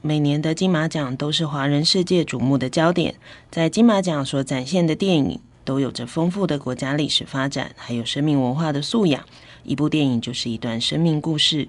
[0.00, 3.16] 每年的金马奖都是华人世界瞩目的焦点，
[3.50, 9.24] 在金马奖所展现的电影都有着丰富的国家历史发展，还有生命文化的素养。
[9.64, 11.68] 一部电影就是一段生命故事。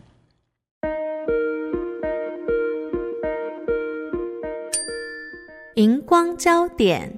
[5.76, 7.18] 荧光焦点，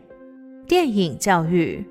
[0.67, 1.85] 电影教育。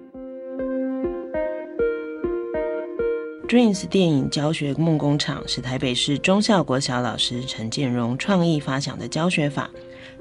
[3.51, 9.69] Dreams 电影教学梦工厂是台北市中校国小老师陈建荣创意发想的教学法，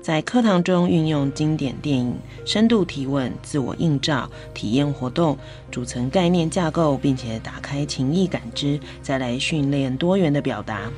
[0.02, 5.38] 在课堂中运用经典电影深度提问、自我映照、体验活动
[5.72, 10.90] 组成概念架构，并且打开情意感知，再来训练多元的表达。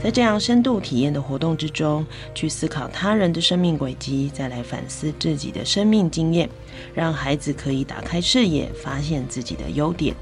[0.00, 6.48] 在这样深度体验的活动之中，去思考他人的生命轨迹，再来反思自己的生命经验，
[6.94, 10.14] 让孩子可以打开视野，发现自己的优点。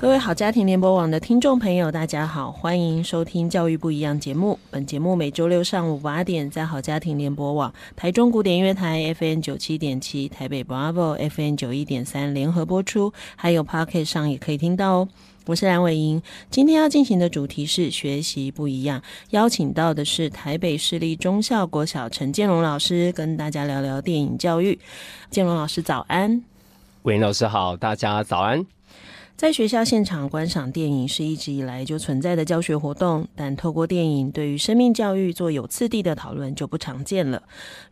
[0.00, 4.56] 各位好家庭联播网的听众朋友，大家好，欢迎收听《教育不一样》节目。
[4.70, 15.08] 本节目每周六上午八点在好家庭联播网、台中古典音乐台 FM 九七点七、台北 Bravo FM 九一点三联合播出，还有 Pocket 上也可以听到哦。
[15.46, 24.78] 我是蓝伟莹，今天要进行的主题是学习不一样，邀请到的是台北市立中校国小陈建荣老师，跟大家聊聊电影教育。
[25.28, 26.44] 建荣老师早安，
[27.02, 28.64] 伟英老师好，大家早安。
[29.38, 37.40] 在学校现场观赏电影是一直以来就存在的教学活动，但透过电影对于生命教育做有次第的讨论就不常见了。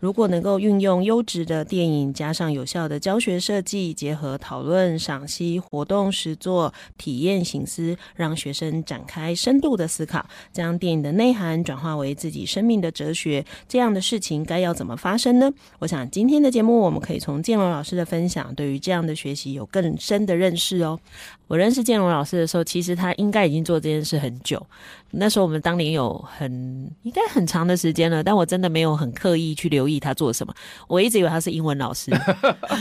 [0.01, 15.49] 如果能够运用优质的电影，加上有效的教学设计，结合讨论、赏析、活动实作、体验、省思，让学生展开深度的思考，将电影的内涵转化为自己生命的哲学，这样的事情该要怎么发生呢？
[15.79, 20.99] 我想今天的节目我们可以从建龙老师的分享，对于这样的学习有更深的认识哦。
[21.47, 24.65] 我认识建荣老师的时候，其实他应该已经做这件事很久。
[25.13, 26.51] 那时候我们当年有很
[27.03, 30.53] 应该很长的时间了，但我真的没有很刻意去留意他做什么。
[30.89, 32.11] 我一直以为他是英文老师，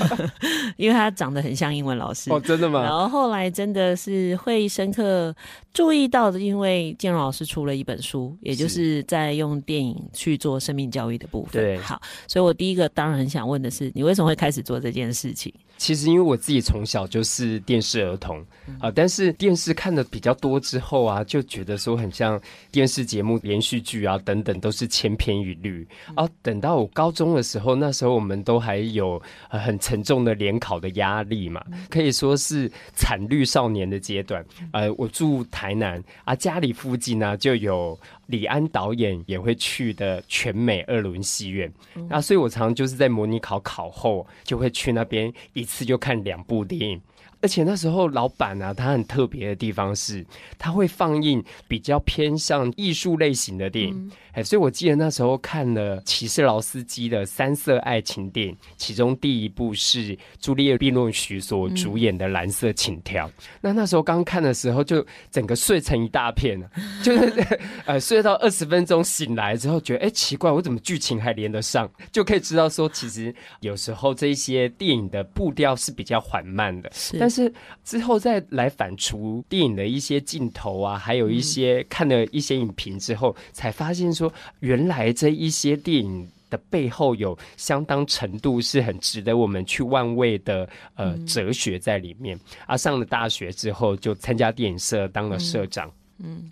[0.76, 2.32] 因为他长得很像英文老师。
[2.32, 2.82] 哦，真的吗？
[2.82, 5.34] 然后后来真的是会深刻
[5.72, 11.62] 注意到的，因为建荣老师出了一本书，也就是在用电影去做生命教育的部分。
[11.62, 15.54] 对，好，所以我第一个当然很想问的是，你为什么会开始做这件事情？
[15.78, 18.44] 其实因为我自己从小就是电视儿童
[18.80, 22.40] 啊，但是电视看的比较多之后啊，就觉得说很像
[22.72, 26.28] 电视节目、连续剧啊等等都是千篇一律啊。
[26.42, 34.44] 等到我高中的时候，那时候我们都还有很沉重的联考的压力嘛，可以说是惨绿少年的阶段。
[34.72, 38.00] 呃，我住台南啊，家里附近呢就有。
[38.28, 41.72] 李安导演也会去的全美二轮戏院，
[42.10, 47.02] 那所以我常常就是在模拟考考后就会去那边一一次就看两部电影。
[47.46, 50.26] 而且那时候老板啊，他很特别的地方是，
[50.58, 54.12] 他会放映比较偏向艺术类型的电影。
[54.32, 63.28] 哎、嗯，所以我记得那时候看了骑士劳斯基的三色爱情电影，其中第一部是朱丽叶·碧诺许所主演的《蓝色情调》。
[63.30, 66.60] 嗯、那那时候刚看的时候，就整个睡成一大片，
[67.04, 71.88] 就是呃睡到二十分钟醒来之后，觉得哎奇怪，我怎么剧情还连得上？
[72.12, 77.35] 就可以知道说，其实有时候这一些电影的步调是比较缓慢的，是但是。
[77.36, 77.54] 是
[77.84, 84.32] 之后再来反刍电影的一些镜头啊，还有一些看了一些影评之后，嗯、才发现说，
[84.62, 92.40] 原来这一些电影的背后有相当程度是很值得我们去万味的呃哲学在里面。
[92.66, 96.38] 啊，上了大学之后就参加电影社当了社长，嗯。
[96.38, 96.52] 嗯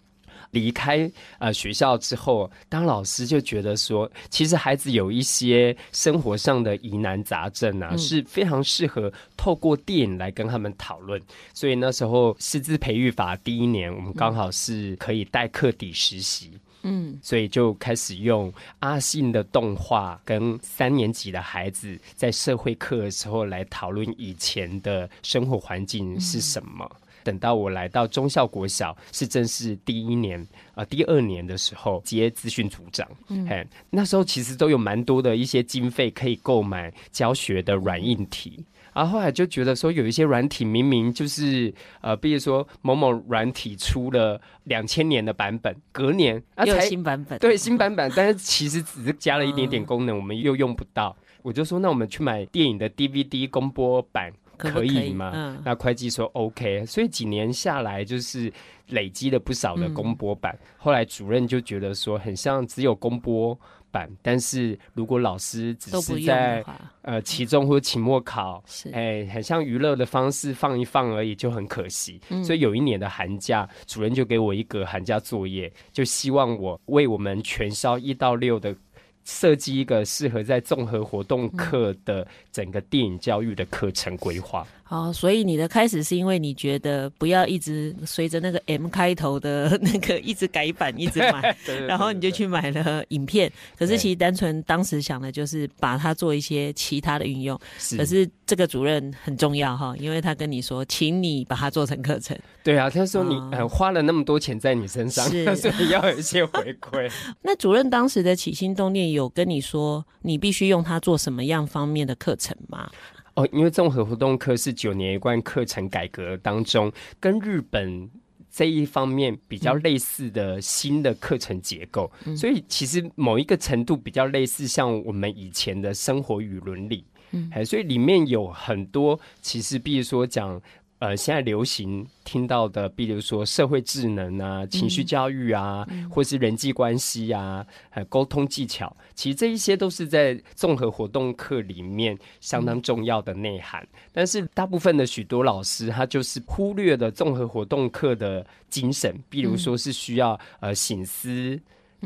[0.54, 11.22] 离开呃学校之后，当老师就觉得说，其实孩子有一些生活上的疑难杂症啊，嗯、是非常适合透过电影来跟他们讨论。
[11.54, 16.52] 所以那时候师资培育法第一年，我们刚好是可以代课底实习，
[16.84, 26.88] 嗯，所以就开始用阿信的动画跟三年级的孩子在社会课的时候来讨论以前的生活环境是什么。
[26.90, 30.40] 嗯等到我来到中校国小，是正式第一年
[30.72, 38.64] 啊、呃，第二年的时候接资讯组长，嗯，嘿，那时候其实都有蛮多的一些经费可以购买教学的软硬体。
[38.94, 51.16] 然后后来就觉得说，有一些软体明明就是呃，比如说某某软体出了两千年的版本，隔年啊又有新版本，对新版本，但是其实只是加了一点点功能，嗯、我们又用不到。
[51.42, 55.58] 我就说，那我们去买电影的 DVD 公播版可以吗？
[55.64, 58.52] 那会计说 OK，所以几年下来就是
[58.88, 60.58] 累积了不少的公播版。
[60.62, 63.58] 嗯、后来主任就觉得说，很像只有公播。
[63.94, 66.66] 版，但是如果老师只是在
[67.04, 72.20] 呃期中或者期末考，哎、很像娱乐的方式放一放而已，就很可惜。
[72.30, 78.76] 嗯、所以有一年的寒假，主任就给我一个寒假作业，就希望我为我们全校一到六的。
[79.24, 84.66] 设计一个适合在综合活动课的整个电影教育的课程规划。
[84.86, 93.52] 好，所以你的开始是因为你觉得不要一直随着那个 M 开头的那个一直改版， 一直买，对对对对，然后你就去买了影片。
[93.78, 97.60] 可是其实单纯当时想的就是把它做一些其他的运用。
[97.80, 102.38] 是，可是这个主任很重要哈，因为他跟你说，请你把它做成课程。
[102.62, 107.10] 对啊，他说你、哦呃、花了那么多钱在你身上，是 所以要有一些回馈。
[107.42, 112.92] 那主任当时的起心动念有跟你说，你必须用它做什么样方面的课程吗？
[113.36, 118.10] 哦，因为综合活动课是九年一贯课程改革当中，跟日本
[118.52, 130.62] 这一方面比较类似的新的课程结构，嗯、所以其实某一个程度比较类似像我们以前的生活与伦理，嗯，所以里面有很多其实，比如说讲。
[131.04, 143.84] 呃，现在流行听到的，比如说社会智能啊、情绪教育啊，嗯、或是人际关系啊、还有沟通技巧，其实这一些都是在综合活动课里面相当重要的内涵。
[143.84, 151.60] 嗯、但是大部分的许多老师，他就是忽略了综合活动课的精神，比如说是需要呃醒思、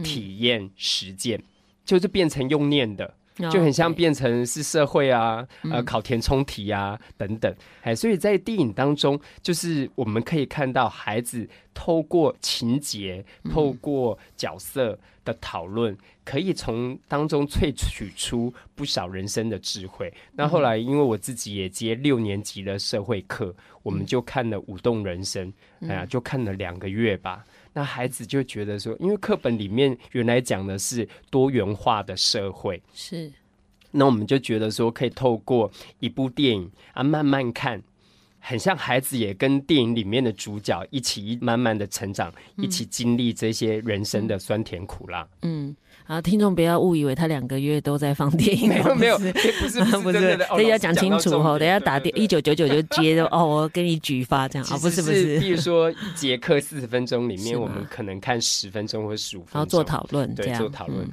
[0.03, 1.39] 体验、实践，
[1.85, 3.13] 就是变成用念的。
[3.51, 20.11] 就很像变成是社会啊，嗯、呃，考填充题啊等等，哎，所以在电影当中，就是我们可以看到孩子透过情节、透过角色的讨论，嗯、可以从当中萃取出不少人生的智慧。
[20.15, 23.53] 嗯、那后来，因为我自己也接六年级的社会课，
[23.83, 25.53] 我们就看了《舞动人生》，
[25.89, 27.45] 哎呀，就看了两个月吧。
[27.77, 33.31] 那孩子就觉得说，因为课本里面原来讲的是多元化的社会，是，
[33.91, 37.83] 那我们就觉得说，可以透过一部电影啊，慢慢看，
[38.47, 45.75] 很像孩子也跟电影里面的主角一起慢慢的成长，嗯、一起经历这些人生的酸甜苦辣，嗯。
[46.05, 51.59] 啊，听众不要误以为他两个月都在放电影，没有没有，不是不 是不是，所以要讲清楚哦。
[51.59, 60.57] 等下打电一九九九就接 哦，我给你举发这样啊，不是不是，比如说一节课四十分钟里面，我们可能看十分钟或十五分钟，然后做讨论，这样。
[60.57, 61.05] 做讨论。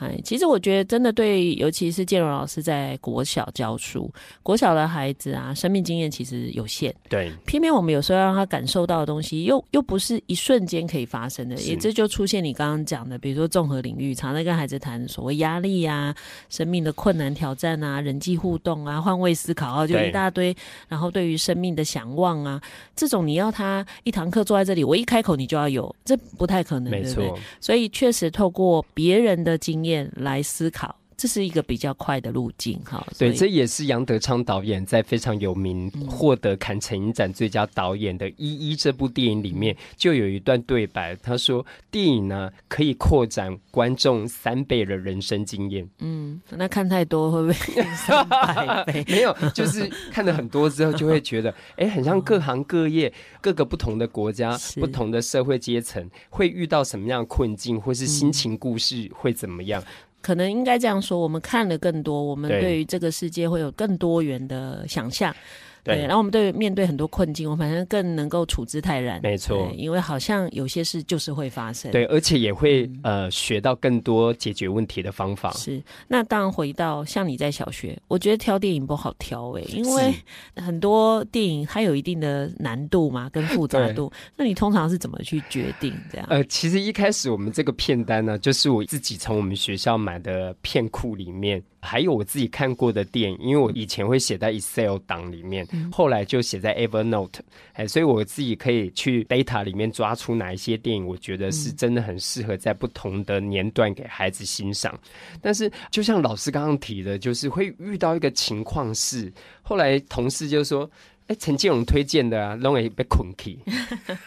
[0.00, 16.14] 哎，其实我觉得真的对，尤其是建荣老师在国小教书，国小的孩子啊，生命经验其实有限，对，偏偏我们有时候让他感受到的东西，又又不是一瞬间可以发生的，也这就出现你刚刚讲的，比如说综合领域，常在跟孩子谈所谓压力啊，
[16.48, 20.54] 生命的困难挑战啊，人际互动啊，换位思考啊，就一大堆。
[20.88, 22.60] 然后对于生命的想望啊，
[22.94, 27.16] 这种你要他一堂课坐在这里，我一开口你就要有，这不太可能，没错。
[27.16, 27.42] 对不对？
[27.60, 30.94] 所以确实透过别人的经验来思考。
[31.20, 33.06] 这是一个比较快的路径，哈。
[33.18, 41.62] 对，这也是杨德昌导演在非常有名、获得坎城影展最佳导演的《一一》这部电影里面，就有一段对白，他说
[41.92, 47.52] ：“电影呢，可以扩展观众三倍的人生经验。”嗯，那看太多会不会
[47.94, 49.04] 三百倍？
[49.12, 53.12] 没有，就是看了很多之后，就会觉得，哎，很像各行各业、
[53.42, 59.84] 各个不同的国家、不同的社会阶层会遇到什么样的困境，或是心情故事会怎么样。
[60.20, 65.34] 可能应该这样说，我们看了更多，我们对于这个世界会有更多元的想象。
[65.82, 69.20] 对，然后我们对面对很多困境，我反正更能够处之泰然。
[69.22, 71.90] 没错，因为好像有些事就是会发生。
[71.90, 75.52] 对，而且也会、嗯、呃学到更多解决问题的方法。
[75.52, 80.14] 是，那当然回到像你在小学，我觉得挑电影不好挑哎，因为
[80.56, 84.12] 很多电影它有一定的难度嘛，跟复杂度。
[84.36, 86.26] 那你通常是怎么去决定这样？
[86.30, 91.62] 呃，其实一开始我们这个片单呢，就是我自己从我们学校买的片库里面。
[91.82, 97.40] 还有我自己看过的电影，因为我以前会写在 Excel 档里面，嗯、后来就写在 Evernote，
[97.72, 104.98] 哎，所以我自己可以去 data 里面抓出哪一些电影，我觉得是真的很适合在不同的年段给孩子欣赏。
[105.40, 110.90] 但是就像老师刚刚提的，就是会遇到一个情况是，后来同事就说。
[111.30, 113.56] 哎，陈建荣推荐的啊，弄会被困起，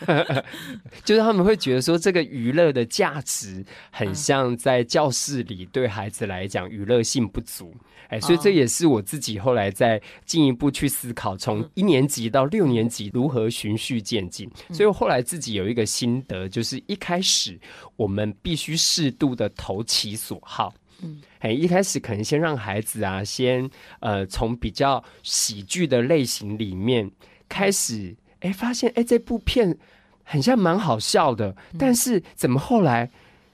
[1.03, 7.75] 就是他们会觉得说，这个娱乐的价值很像在教室里对孩子来讲娱乐性不足。
[8.07, 14.49] 哎，所以这也是我自己后来在进一步去思考，从一年级到六年级如何循序渐进。
[14.71, 17.59] 所以我后来自己有一个心得，就是一开始
[17.97, 20.73] 我们必须适度的投其所好。
[21.03, 23.69] 嗯，哎，一开始可能先让孩子啊，先
[23.99, 27.11] 呃从比较喜剧的类型里面
[27.47, 29.77] 开始，哎，发现哎这部片
[30.23, 33.09] 很像蛮好笑的，但是怎么后来？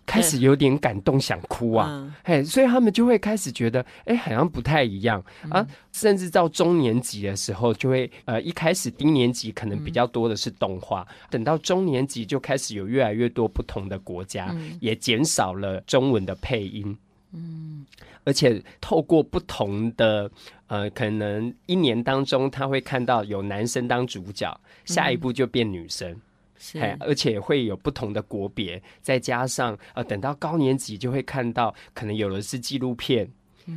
[0.06, 2.12] 开始有点感动，想哭啊！
[2.24, 5.64] 嘿，所以他们就会开始觉得，哎，好像不太一样啊。
[5.92, 14.52] 甚至到中年级的时候，就会呃，一开始低年级可能比较多的是动画，等到中年级就开始有越来越多不同的国家，
[14.82, 16.98] 也减少了中文的配音。
[17.32, 17.86] 嗯，
[18.24, 20.30] 而且透过不同的
[20.68, 26.20] 呃，可能一年当中，他会看到有男生当主角，下一步就变女生。
[26.62, 33.30] 是，而且会有不同的国别，再加上呃，等到高年级就会看到，可能有的是纪录片，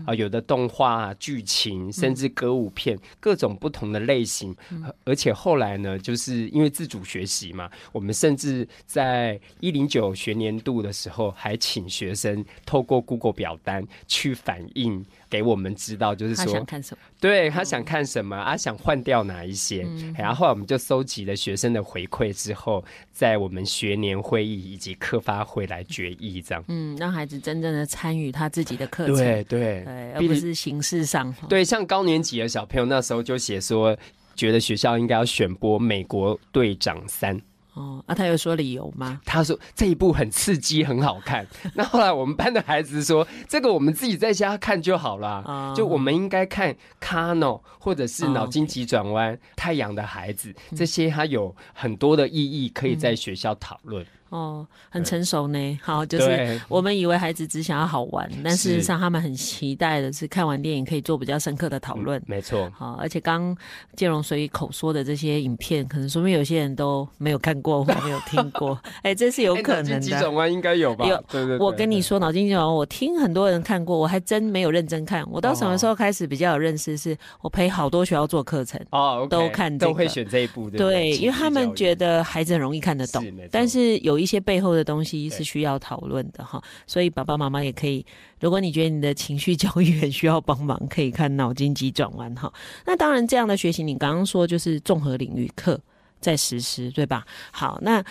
[0.06, 4.54] 啊、有的动画剧情，甚至歌舞片，嗯、各种不同的类型。
[4.70, 15.04] 嗯、而且后来呢，就是因为自主学习嘛，我们甚至在一零九学年度的时候，还请学生透过 Google 表单去反映。
[15.32, 17.02] 给我们知道，就是说，他想看什么？
[17.18, 18.54] 对，他想看什么啊？
[18.54, 19.82] 想换掉哪一些？
[19.88, 26.62] 嗯、然后后来我们就搜集了学生的回馈之后，在我们学年会议以及课发会来决议，这样。
[26.68, 31.34] 嗯，让孩子真正的参与他自己的课程，对对对，而不是形式上。
[31.48, 33.96] 对，像高年级的小朋友那时候就写说，
[34.36, 37.34] 觉得学校应该要选播《美国队长三》。
[37.74, 39.20] 哦，那、啊、他有说理由吗？
[39.24, 41.46] 他说这一部很刺激，很好看。
[41.74, 45.42] 那后来我们班的孩子说，这个我们自己在家看就好了。
[45.46, 54.02] 哦、就我们应该看《卡诺》或者是《脑筋急转弯》哦、《太阳的孩子》这些，它有很多的意义可以在学校讨论。
[54.02, 55.78] 嗯哦，很成熟呢。
[55.82, 62.20] 好， 就是我们以为孩子只想要好玩，但事实上他们很期待的是看完电影可以做比较深刻的讨论。
[62.26, 62.70] 没错。
[62.74, 63.54] 好，而且刚
[63.94, 68.80] 建荣随口说的这些影片，可能说明有些人都没有看过或没有听过。
[69.04, 69.92] 哎，这是有可能的。
[69.92, 71.06] 脑筋急转弯应该有吧？
[71.06, 71.22] 有。
[71.30, 71.58] 对对。
[71.58, 75.22] 我跟你说，脑筋急转弯，我听很多人看过，我还真没有认真看。
[75.30, 76.96] 我到什么时候开始比较有认识？
[76.96, 80.70] 是我陪好多学校做课程哦，都看都会选这一部。
[80.70, 84.21] 对，因为他们觉得孩子很容易看得懂，但是有。
[84.22, 88.06] 一些背后的东西是需要讨论的哈，所以爸爸妈妈也可以，
[88.40, 92.52] 如果你觉得你的情绪教育很需要帮忙，可以看脑筋急转弯哈。
[92.86, 95.80] 那当然，这样的学习你刚刚说就是综合领域课
[96.20, 97.26] 在实施，对吧？
[97.50, 98.02] 好，那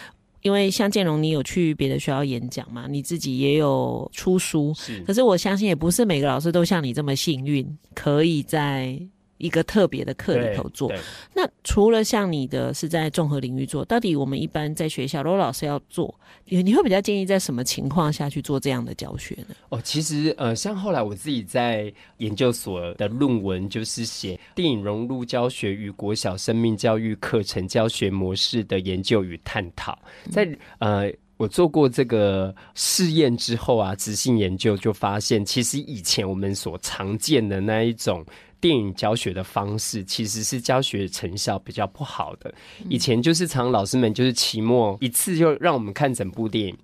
[0.41, 2.87] 因为像建荣，你有去别的学校演讲嘛？
[2.89, 5.01] 你自己也有出书，是。
[5.03, 8.99] 可是我相信也不是每个老师都像你这么幸运，可以在。
[9.41, 10.91] 一个特别的课里头做，
[11.33, 16.13] 那除了像你的是在综合领域做，到底我们一般在学校，如果老师要做，
[16.45, 19.55] 你你会比较建议在什么情况下去做这样的教学呢？
[19.69, 29.97] 哦，其实呃，像后来我自己在研究所的论文，就是写电影融入教学与国小生命教育课程教学模式的研究与探讨，
[30.29, 38.23] 在呃，我做过这个试验之后啊，执行研究就发现，其实以前我们所常见的那一种。
[38.61, 42.53] 电影教学的方式其实是教学成效比较不好的。
[42.87, 46.77] 以前就是常老师们就是期末一次就让我们看整部电影，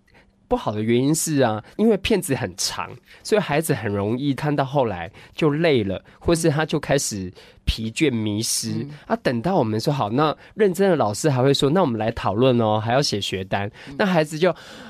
[0.48, 2.90] 不好的原因是啊，因为片子很长，
[3.24, 7.32] 所以孩子很容易看到后来就累了，或是他就开始
[7.66, 9.16] 疲倦迷失啊。
[9.18, 14.50] 等到我们说好，那认真的老师还会说，那我们来讨论哦，还要写学单，那孩子就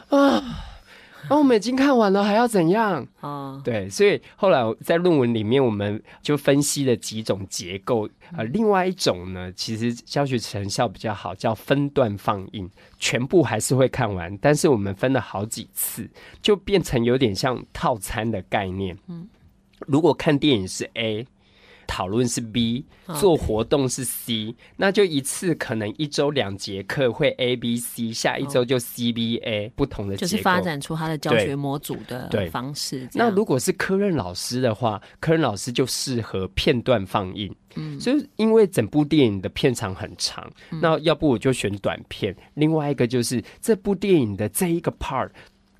[0.10, 0.42] 啊。
[1.30, 3.06] 哦，我们已经看完了，还要怎样？
[3.22, 8.08] 哦，对，所以后来在论文里面，我们就分析了几种结构。
[8.36, 12.70] 呃，另外一种呢，其实教学成效比较好，叫分段放映，
[13.00, 16.10] 全部还是会看完，但是我们分了好几次，
[16.42, 18.98] 就变成有点像套餐的概念。
[19.08, 19.28] 嗯，
[19.88, 21.26] 如果看电影是 A。
[21.88, 22.86] 讨论是 B，
[23.20, 24.54] 做活动是 C.
[24.76, 29.72] 那就一次可能一周两节课会 A B C，下一周就 C B A，、oh.
[29.76, 33.08] 不同的就是发展出他的教学模组的方式。
[33.14, 37.54] 那如果是科任老师的话，科任老师就适合片段放映。
[37.76, 42.36] 嗯，所以因为整部电影的片长很长，嗯、那要不我就选短片。
[42.56, 45.30] 另外一个就是这部电影的这一个 part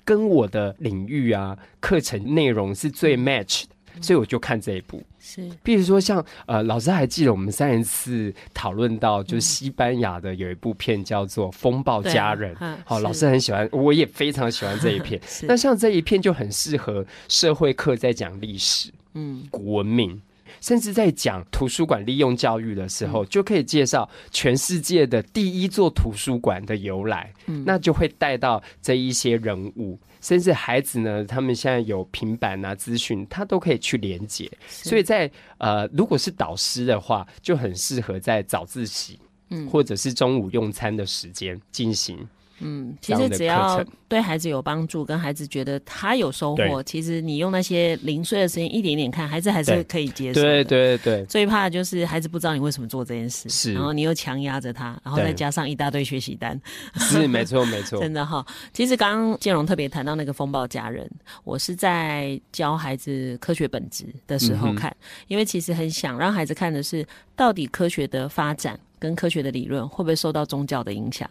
[0.04, 3.74] 跟我的领域啊课程内容是最 match 的。
[4.00, 15.20] 所以我就看这一部，是，比如说像呃，老师还记得我们上一次讨论到，就是西班牙的有一部片叫做《风暴家人》，好，老师很喜欢，我也非常喜欢这一片。
[15.48, 20.20] 那像这一片就很适合社会课在讲历史，嗯，古文明。
[20.60, 27.32] 甚至在讲图书馆利用教育的时候，就可以介绍全世界的第一座图书馆的由来，
[27.64, 29.96] 那就会带到这一些人物。
[30.20, 34.50] 甚至孩子呢，他们现在有平板啊、资讯，他都可以去连接。
[34.68, 39.18] 所以在呃，如果是导师的话，就很适合在早自习，
[39.50, 42.26] 嗯，或者是中午用餐的时间进行。
[42.60, 50.64] 嗯，其实只要对孩子有帮助，跟孩子觉得他有收获，其实你用那些零碎的时间一点点看，孩子还是可以接受的。
[50.64, 56.60] 对对对，最怕的就是孩子不知道你为什么做这件事，是，然后你又强压着他，然后再加上一大堆学习单，
[56.96, 58.44] 是没错没错， 真的哈。
[58.72, 61.08] 其实刚刚建荣特别谈到那个风暴家人，
[61.44, 71.28] 我是在教孩子科学本质的时候看，嗯、因为其实很想让孩子看的是，到底科学的发展跟科学的理论会不会受到宗教的影响。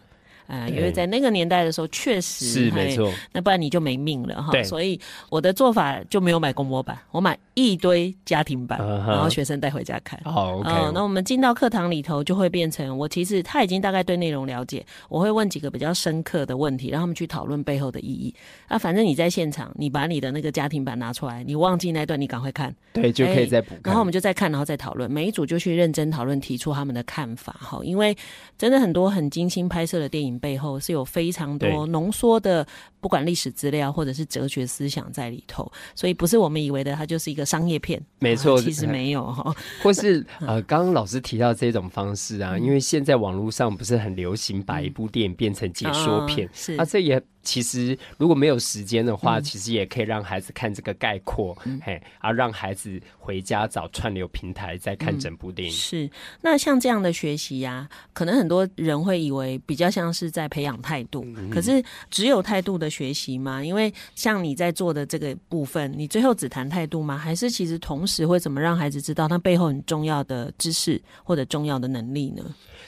[0.48, 4.62] 啊、呃，因为在那个年代的时候，确实是没错，那不然你就没命了哈。
[4.64, 9.06] 所以我的做法就没有买公模版，我买一堆家庭版，uh.
[9.06, 10.18] 然后学生带回家看。
[10.24, 10.90] 好、oh, OK、呃。
[10.94, 18.34] 那我们进到课堂里头，就会变成我其实他已经大概对内容了解，我会问几个比较深刻的问题，让他们去讨论背后的意义。
[18.68, 23.80] 那、啊、反正你在现场，你把你的那个家庭版拿出来，你忘记那段，你赶快看，对，就可以再补、欸。
[23.84, 27.54] 然后我们就再看，然后再讨论，每一组就去认真讨论，提出他们的看法。
[27.58, 28.16] 哈，因为
[28.56, 31.04] 真的很多很精心拍摄的电影背后是有。
[31.08, 32.64] 非常多浓缩的，
[33.00, 38.00] 不管历史资料或者是哲学思想在里头，所以不是我们以为的，它就是一个商业片。
[38.18, 39.52] 没错，啊，其实没有哈。
[39.82, 47.20] 或是 呃，刚刚老师提到这种方式啊，因为现在网络上不是很流行把一部电影变成解说片，嗯，是啊，这也。
[47.48, 55.74] 其实如果没有时间的话，嗯，其实也可以让孩子看这个概括，嗯，嘿，啊让孩子回家找串流平台再看整部电影。
[55.74, 56.10] 嗯，是，
[56.42, 63.64] 那像这样的学习呀，啊，可能很多人会以为比较像是在培养态度，嗯，可是只有态度的学习吗？
[63.64, 67.16] 因为像你在做的这个部分，你最后只谈态度吗？
[67.16, 72.44] 还是其实同时会怎么让孩子知道他背后很重要的知识或者重要的能力呢？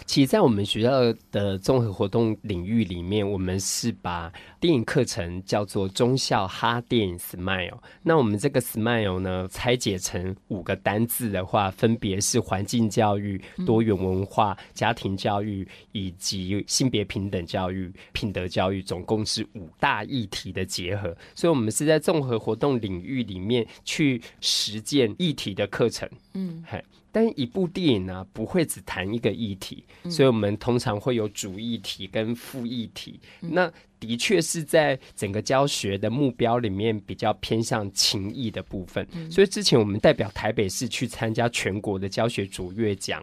[0.07, 7.79] 其实，在我们学校的综合活动领域里面，我们是把电影课程叫做中校哈电影 Smile。
[8.03, 21.17] 那我们这个 Smile 呢，拆解成五个单字的话，分别是环境教育、多元文化、家庭教育以及性别平等教育、品德教育，总共是五大议题的结合。
[21.35, 26.09] 所以，我们是在综合活动领域里面去实践议题的课程。
[26.35, 26.83] 嗯，嘿。
[27.13, 33.19] 但一部电影呢、啊，不会只谈一个议题，所以我们通常会有主议题跟副议题。
[33.41, 39.05] 那的确是在整个教学的目标里面比较偏向情谊的部分。
[39.29, 43.21] 所以之前我们代表台北市去参加全国的教学卓越奖，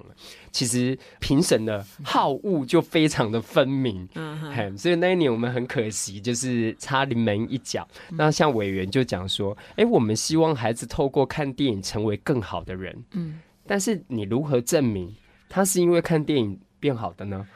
[0.52, 4.06] 其实评审的好恶就非常的分明。
[4.16, 7.88] 嗯，所以那一年我们很可惜，就是差临门一脚。
[8.10, 12.97] 那像委员就讲说，哎，我们希望孩子透过看电影成为更好的人。
[13.12, 13.40] 嗯。
[13.66, 15.14] 但是你如何证明
[15.50, 17.48] 他是因为看电影变好的呢？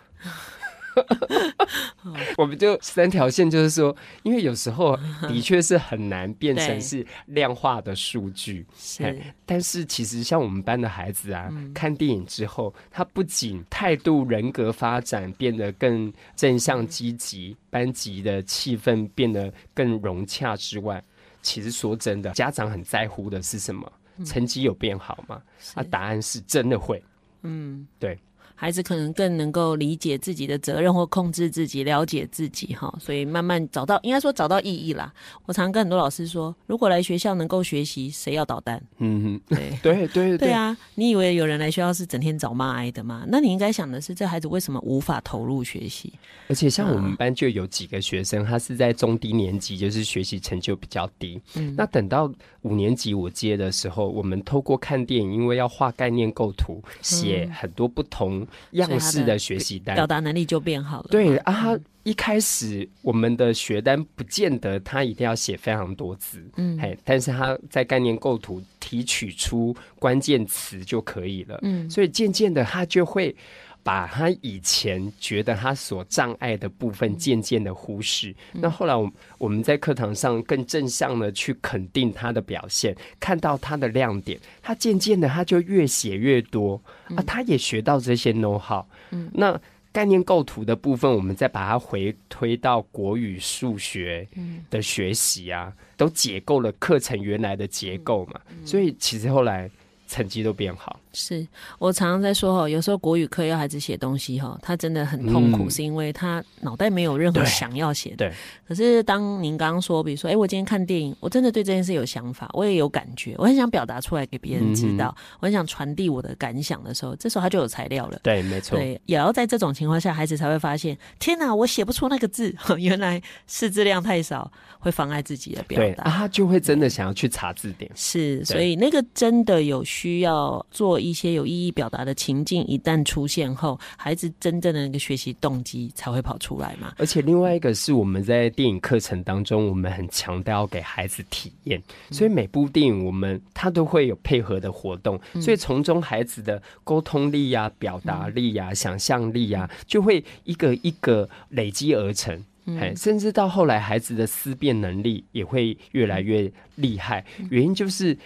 [2.38, 8.66] 我们就三条线，就是说，因为有时候的确是很难变成是量化的数据。
[8.78, 21.02] 是，但是其实像我们班的孩子啊，看电影之后，他不仅态度、人格发展变得更正向积极，班级的气氛变得更融洽之外，
[21.42, 23.90] 其实说真的，家长很在乎的是什么？
[24.26, 25.42] 成绩有变好吗？
[25.76, 27.02] 啊，答案是真的会。
[27.44, 28.18] 嗯，对。
[28.62, 35.12] 孩子可能更能够理解自己的责任或控制自己，了解自己哈，所以慢慢找到，应该说找到意义啦。
[35.48, 38.80] 我常跟很多老师说，如果来学校能够学习，谁要捣蛋？
[39.00, 40.78] 嗯哼，对对对对啊！
[40.94, 43.26] 你以为有人来学校是整天找骂挨的吗？
[43.30, 46.14] 那你应该想的是，这孩子为什么无法投入学习？
[46.48, 51.42] 而且像我们班就有几个学生，他是在中低年级，就是学习成就比较低。
[51.56, 58.48] 嗯，那等到五年级我接的时候，我们透过看电影，因为要画概念构图，写很多不同。
[58.72, 61.08] 样式的学习单，表达能力就变好了。
[61.10, 73.36] 对啊，一开始我们的学单不见得他一定要写非常多字，嗯，嘿，但是他在概念构图提取出关键词就可以了，嗯，所以渐渐的他就会。
[73.84, 86.82] 把他以前觉得他所障碍的部分渐渐的忽视，那后来我我们在课堂上更正向的去肯定他的表现，看到他的亮点，他渐渐的他就越写越多
[87.16, 88.86] 啊，他也学到这些 know how。
[89.34, 89.60] 那
[89.92, 94.28] 概念构图的部分，我们再把它回推到国语、数学
[94.70, 99.70] 的学习啊，都解构了课程原来的结构嘛，所以其实后来。
[100.08, 101.00] 成绩都变好。
[101.14, 101.46] 是
[101.80, 108.16] 我常常在说哈，有时候国语课要孩子写东西哈，他真的很痛苦，嗯、是因为他脑袋没有任何想要写的。
[108.18, 108.34] 对。
[108.68, 118.20] 可是当您刚刚说，比如说，哎、欸，我今天看电影，我真的对这件事有想法，我也有感觉，我很想表达出来给别人知道，嗯、我很想传递我的感想的时候，这时候他就有材料了。
[118.24, 118.78] 对，没错。
[118.78, 125.86] 对，也要在这种情况下，孩子才会发现，天哪，我写不出那个字， 原来识字量太少会妨碍自己的表达。
[125.86, 127.92] 对，啊，他就会真的想要去查字典。
[127.96, 136.94] 是，所以那个真的有需要做一些有意义表达的情境，一旦出现后，孩子真正的那个学习动机才会跑出来嘛。
[136.98, 152.44] 而且另外一个是我们在电影课程当中，我们很强调给孩子体验，所以每部电影我们他都会有配合的活动，所以从中孩子的沟通力呀、啊、表达力呀、啊、想象力呀、啊，就会一个一个累积而成。
[152.80, 157.26] 哎，甚至到后来，孩子的思辨能力也会越来越厉害。
[157.50, 158.18] 原因就是。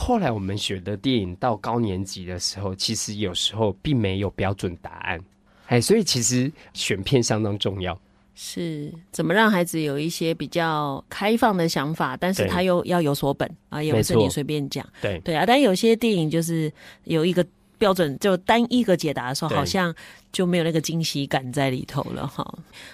[0.00, 5.20] 后来我们学的电影到高年级的时候，其实有时候并没有标准答案，
[5.66, 7.98] 哎，所以其实选片相当重要。
[8.34, 14.86] 是怎么让孩子有一些比较开放的想法，但是他又要有所本啊，也不是你随便讲。
[15.02, 16.72] 对对啊，但有些电影就是
[17.04, 17.44] 有一个。
[17.78, 19.94] 标准就单一个解答的时候，好像
[20.32, 22.46] 就没有那个惊喜感在里头了哈。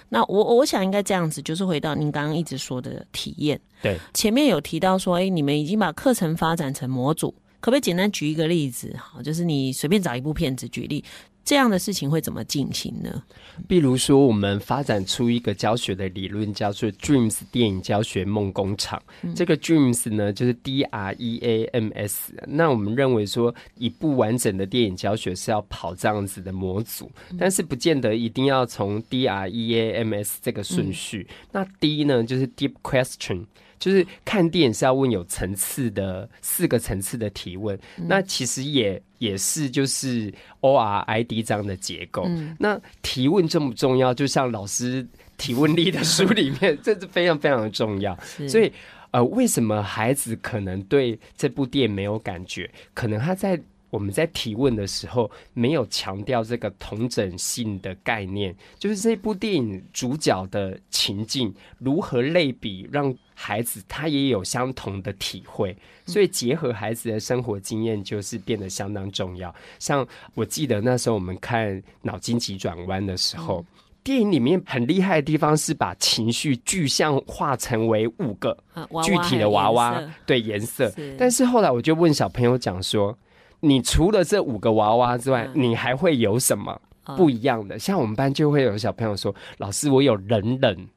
[0.09, 3.59] 那我我想应该这样子，就是回到您刚刚一直说的体验。
[3.81, 8.95] 对，前面有提到说，哎、欸，你们已经把课程发展成模组，可不可以简单举一个例子？
[8.97, 11.03] 哈，就是你随便找一部片子举例。
[11.45, 13.23] 这样的事情会怎么进行呢？
[13.67, 19.01] 比如说，我们发展出一个教学的理论，叫做 Dreams 电影教学梦工厂。
[19.21, 22.33] 嗯、这个 Dreams 呢，就是 D R E A M S。
[22.47, 31.27] 那我们认为说，一部完整的电影教学是要跑这样子的模组，嗯、但是不见得一定要从 D R E A M S 这个顺序。
[31.29, 33.45] 嗯、那 D 呢，就是 Deep Question。
[33.85, 42.23] 就是看电影是要问有层次的四个层次的提问，嗯、那其实也也是就是 O R I D 这样的结构。
[42.25, 44.11] 嗯、那提问重不重要？
[44.11, 45.05] 就像老师
[45.37, 48.17] 提问力的书里面， 这是非常非常的重要。
[48.49, 48.73] 所以
[49.11, 52.67] 呃，为什么孩子可能对这部电影没有感觉？
[52.95, 53.61] 可能他在。
[53.89, 65.75] 我们在提问的时候，没有强调这个同整性的概念，就是这部电影主角的情境如何类比，让孩子他也有相同的体会。
[66.05, 69.53] 所以结合孩子的生活经验，就是变得相当重要。
[69.79, 73.65] 像我记得那时候我们看《脑筋急转弯》的时候，
[74.03, 78.57] 电影里面很厉害的地方是把情绪具象化成为五个
[79.03, 80.93] 具体的娃娃，对颜色。
[81.17, 83.17] 但是后来我就问小朋友讲说。
[83.61, 86.79] 你除了这五个娃娃之外，你还会有什么
[87.17, 87.77] 不一样的？
[87.79, 90.87] 像我们班就会有小朋友说：“老师，我有冷冷。”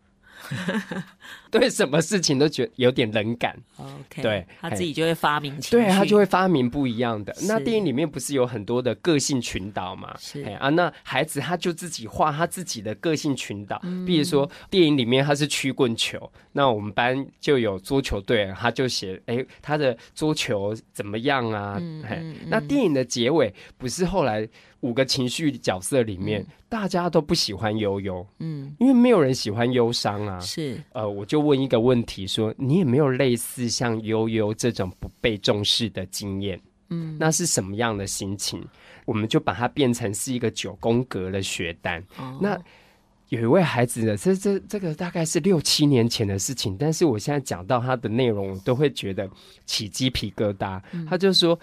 [1.50, 7.34] 对什么事情都觉得有点冷感，OK，对，他自己就会发明，对他就会发明不一样的。
[7.46, 10.14] 那电影里面不是有很多的个性群岛嘛？
[10.18, 21.80] 是啊，那孩子他就自己画他自己的个性群岛，比如说电影里面他是曲棍球，那我们班就有桌球队，他就写哎他的桌球怎么样啊？
[22.46, 24.48] 那电影的结尾不是后来。
[24.80, 30.38] 五个情绪角色里面，嗯、大家都不喜欢悠悠，嗯，因为没有人喜欢忧伤啊。
[30.38, 36.60] 是，呃，我就问一个问题说，说你有没有类似像悠悠这种不被重视的经验？
[36.90, 38.64] 嗯，那是什么样的心情？
[39.04, 42.00] 我们就把它变成是一个九宫格的学单。
[42.16, 42.56] 哦、那
[43.30, 49.28] 有一位孩子呢，这这这个大概是六七年前的事情，但是我现在讲到他的内容，我都会觉得
[49.66, 50.80] 起鸡皮疙瘩。
[50.92, 51.58] 嗯、他就说。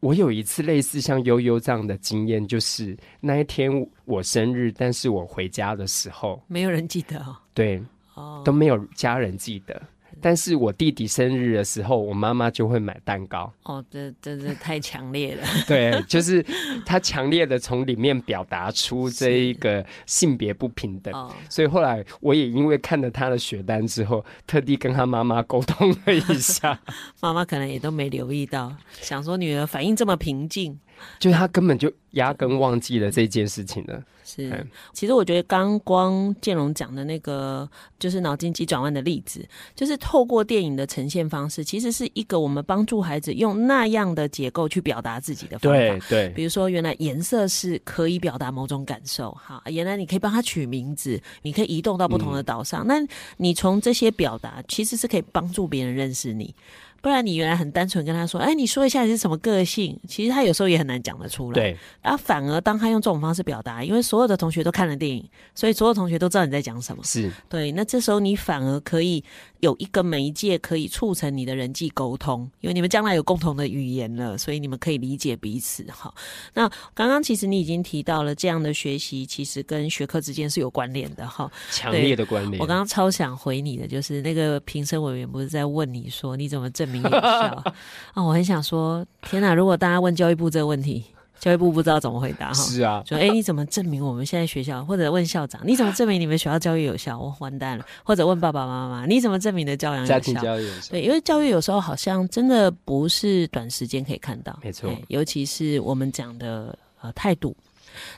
[0.00, 3.70] 我有一次类似像悠悠这样的经验，就是那一天
[4.04, 7.36] 我生日，但是我回家的时候，没有人记得哦。
[7.52, 7.82] 对，
[8.14, 9.80] 哦，都没有家人记得。
[10.20, 13.52] 但是我弟弟生日的时候，我妈妈就会买蛋糕。
[13.64, 15.46] 哦，这这这太强烈了。
[15.66, 16.44] 对，就是
[16.84, 21.12] 他强烈的从里面表达出这一个性别不平等。
[21.14, 26.78] 哦，所以后来我也因为看了他的血单之后，特地跟他妈妈沟通了一下。
[27.20, 30.78] 妈妈可能也都没留意到，想说女儿反应这么平静。
[31.18, 34.02] 就是他根本就压根忘记了这件事情了。
[34.24, 37.66] 是，其实我觉得刚光建龙讲的那个，
[37.98, 39.42] 就是脑筋急转弯的例子，
[39.74, 45.78] 就是透过电影的呈现方式，其实是一个我们帮助孩子用那样的结构去表达自己的方法。
[45.78, 52.86] 对对，比如说原来颜色是可以表达某种感受，哈，原来你可以帮他取名字，你可以移动到不同的岛上。
[52.86, 56.54] 嗯、那你从这些表达，其实是可以帮助别人认识你。
[57.00, 61.54] 不然你原来很单纯跟他说，哎，你说一下你是什么个性，其实他有时候也很难讲得出来。
[61.54, 67.02] 对，然后反而当他用这种方式表达，因为所有的同学都看了电影，所以所有同学都知道你在讲什么。
[67.04, 69.22] 是对，那这时候你反而可以
[69.60, 75.84] 有一个媒介可以促成你的人际沟通，因为你们将来有共同的语言了，所以你们可以理解彼此。
[75.84, 76.12] 哈，
[76.54, 81.26] 那刚刚其实你已经提到了这样的学习，其实跟学科之间是有关联的。
[81.26, 82.60] 哈，强烈的关联。
[82.60, 87.18] 我刚刚超想回你的，就是那个评审委员不是在问你说你怎么证明有效
[87.64, 87.74] 啊？
[88.14, 89.54] 哦，我很想说，天哪！
[89.54, 91.04] 如果大家问教育部这个问题。
[91.38, 94.84] 教育部不知道怎么回答哈，是啊，说哎、欸，你怎么证明我们现在学校？
[94.84, 97.18] 或者问校长，你怎么证明你们学校教育有效？
[97.18, 97.86] 我完蛋了。
[98.02, 100.14] 或者问爸爸妈妈，你怎么证明的教养有效？
[100.14, 100.90] 家庭教育有效？
[100.90, 107.56] 对，因为教育有时候好像真的不是短时间可以看到，没错，尤其是我们讲的呃态度。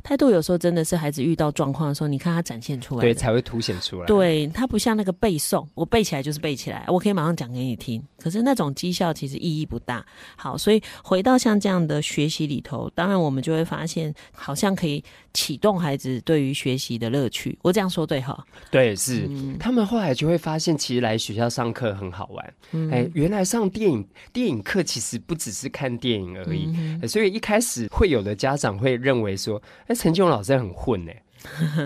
[0.02, 4.06] 态度有时候真的是孩子遇到状况的时候，你看他展现出来，对，才会凸显出来。
[4.06, 8.02] 对，他不像那个背诵，我背起来就是背起来，我可以马上讲给你听。
[8.18, 10.04] 可是那种绩效其实意义不大。
[10.36, 17.58] 好，所以回到像这样的学习里头，当然我们就会发现，好像可以启动孩子对于学习的乐趣。
[17.62, 18.44] 我这样说对哈？
[18.70, 19.56] 对，是、嗯。
[19.58, 22.46] 他们后来就会发现，其实来学校上课很好玩。
[22.46, 27.06] 哎、嗯欸，原来上电影电影课其实不只是看电影而已。
[27.06, 29.60] 所以一开始会有的家长会认为说。
[29.86, 31.12] 那陈俊荣老师很混呢，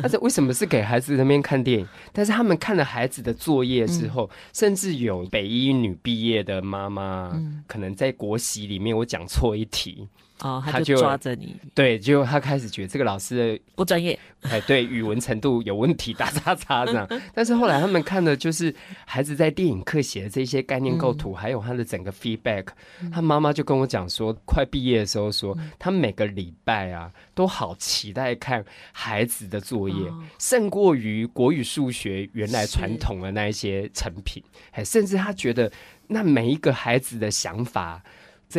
[0.03, 1.89] 但是为什么是给孩子那边看电影？
[2.13, 10.09] 但是他们看了孩子的作业之后，嗯、甚至有北医女毕业的妈妈，嗯、可能在国习里面我讲错一题。
[10.41, 17.09] 哦，他就抓着你，对，就他开始觉得这个老师的不专业，哎，对，语文程度有问题，打叉叉 这样。
[17.33, 18.75] 但是后来他们看的就是
[19.07, 22.67] 孩子在电影课写的这些概念构图，嗯、还有他的整个 feedback。
[23.13, 34.43] 他妈妈就跟我讲说，快毕业的时候说，他每个礼拜啊都好期待看孩子的作业，哦、胜过于国语、数学原来传统的那一些成品。
[34.73, 35.71] 哎，甚至他觉得
[36.09, 38.03] 那每一个孩子的想法。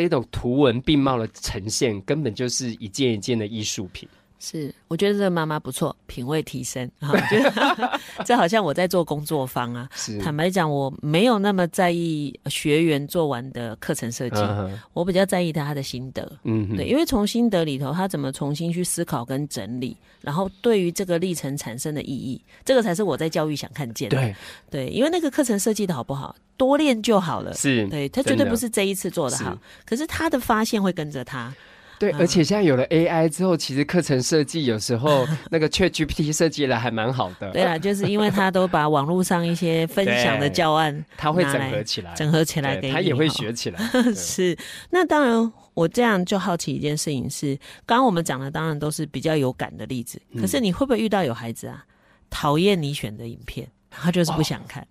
[0.03, 4.10] 这种图文并茂的呈现，根本就是一件一件的艺术品。
[4.38, 6.89] 是，我觉得这个妈妈不错，品味提升。
[7.02, 9.89] 我觉得这好像我在做工作坊啊。
[10.21, 16.30] 坦白讲，我没有那么在意学员做完的课程设计，嗯、我比较在意他的心得。
[16.43, 24.17] 嗯，对，因为从心得里头，他怎么重新去思考跟整理，然后对于这个历程产生的意义，这个才是我在教育想看见的。
[24.17, 24.36] 对，
[24.69, 27.54] 对，因为那个课程设计的好不好，多练就好了。
[27.54, 31.54] 是，对，他绝对不是这一次做的好，是可是他的发现会跟着他。
[31.97, 37.51] 对，而且现在有了 AI 之后，其实课程设计有时候 那个 ChatGPT 设计的还蛮好的。
[37.51, 43.79] 对啊，就是因为他都把网络上一些分享的教案， 他会整合起来，整合起来给你，他也会学起来。
[44.13, 44.58] 是，
[44.89, 47.55] 那当然，我这样就好奇一件事情是，
[47.86, 51.86] 刚刚我们讲的当然都是比较有感的例子，可是你会不会遇到有孩子啊，
[52.29, 54.86] 讨厌你选的影片，他就是不想看？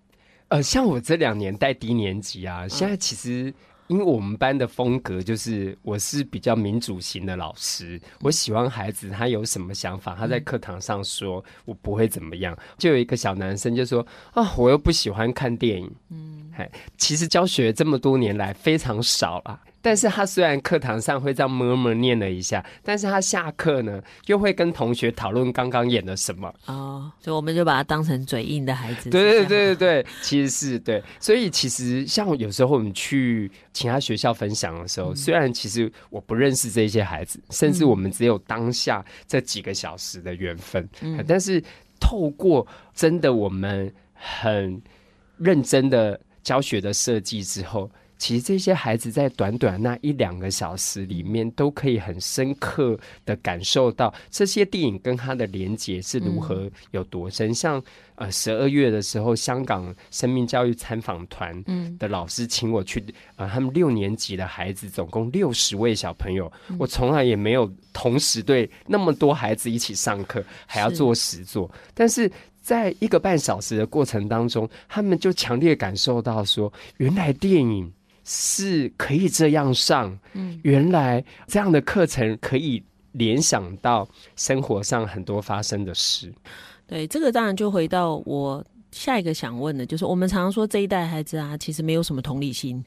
[0.47, 3.53] 呃，像我这两年带低年级啊，现在其实。
[3.87, 12.57] 因为我们班的风格就是，我是比较民主型的老师，我喜欢孩子他有什么想法，他在课堂上说，我不会怎么样。
[12.77, 19.59] 就有一个小男生就说：“啊，我又不喜欢看电影。”嗯，哎，其实教学这么多年来非常少了。
[19.85, 26.51] 但是他虽然课堂上会这样默默念了一下，但是他下课呢，又会跟同学讨论刚刚演了什么。
[26.65, 29.11] 哦，所以我们就把他当成嘴硬的孩子。
[29.11, 31.03] 对对对对对，其实是对。
[31.19, 41.63] 所以其实像有时候我们去其他学校分享的时候，嗯、虽然其实我不认识这些孩子，甚至我们只有当下这几个小时的缘分，嗯、但是
[41.99, 44.81] 透过真的我们很
[45.37, 47.87] 认真的教学的设计之后。
[48.17, 57.49] 其实这些孩子在短短那一两个小时里面，都可以很深刻的感受到这些电影跟他的连结是如何有多深。
[57.49, 57.83] 嗯、像
[58.15, 61.63] 呃十二月的时候，香港生命教育参访团
[61.99, 63.03] 的老师请我去，
[63.35, 72.31] 呃他们六年级的孩子总共六十位小朋友，嗯、我从来也没有同时对那么多孩子一起上课，还要做实作，是但是。
[72.65, 77.93] 在一个半小时的过程当中，他们就强烈感受到说，原来电影。
[78.25, 82.83] 是可以这样上，嗯，原来这样的课程可以
[83.13, 86.33] 联想到生活上很多发生的事。
[86.85, 88.61] 对，这个当然就回到我。
[88.95, 92.81] 下一个想问的就是，我们常常说这一代孩子啊，其实没有什么同理心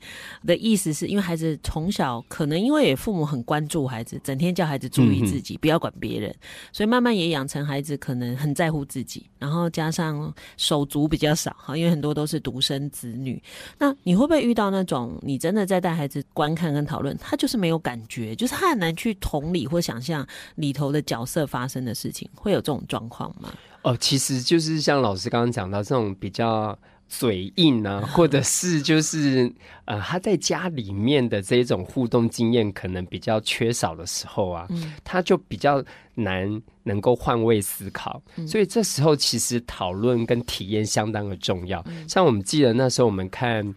[0.47, 6.35] 的意思，是因为孩子从小可能因为父母很关注孩子，整天叫孩子注意自己，不要管别人，
[6.73, 13.40] 所以慢慢也养成孩子可能很在乎自己，然后加上手足比较少哈，因为很多都是独生子女。
[13.77, 23.53] 那你会不会遇到那种你真的在带孩子观看跟讨论，他就是没有感觉，就是他很难去同理或想象里头的角色发生的事情，会有这种状况吗？
[23.83, 26.77] 哦，其实就是像老师刚刚讲到这种比较
[27.09, 29.51] 嘴硬啊，或者是就是
[29.87, 35.83] 呃，他在家里面的这种互动经验可能比较缺少的时候啊，嗯、他就比较
[36.14, 41.83] 难能够换位思考，嗯、所以这时候其实讨论跟体验相当的重要。
[41.87, 43.75] 嗯、像我们记得那时候我们看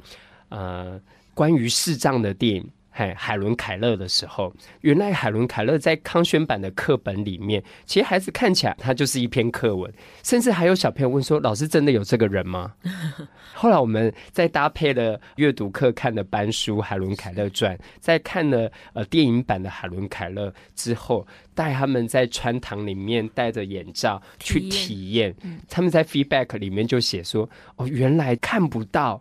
[0.50, 1.00] 呃
[1.34, 2.70] 关于视障的电影。
[3.02, 9.92] 海海伦凯勒的时候，原来海伦凯勒在康轩版的课本里面，其实孩子看起来他就是一篇课文，
[10.24, 12.74] 甚至还有小朋友问说：“老师真的有这个人吗？”
[13.56, 25.36] 后来我们在搭配了阅读课看的班书《海伦凯勒传》，在看了呃电影版的海伦凯勒之后，带他们在穿堂里面戴着眼罩去体验，
[25.68, 29.20] 他们在 feedback 里面就写说：“哦，原来看不到。”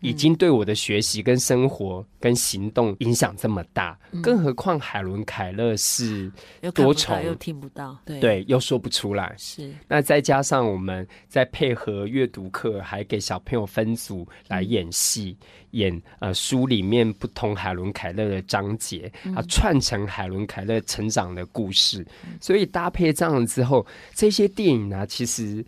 [0.00, 6.30] 已经对我的学习、跟生活、跟行动影响这么大，嗯、更何况海伦凯勒是
[6.74, 9.34] 多重又听不到，对，对，又说不出来。
[9.36, 22.06] 是，那再加上我们再配合阅读课，还给小朋友分组来演戏，嗯、演呃书里面不同海伦凯勒的章节，嗯、啊，串成海伦凯勒成长的故事。
[22.24, 23.84] 嗯、所以搭配这样之后，
[24.14, 25.64] 这些电影呢、啊，其实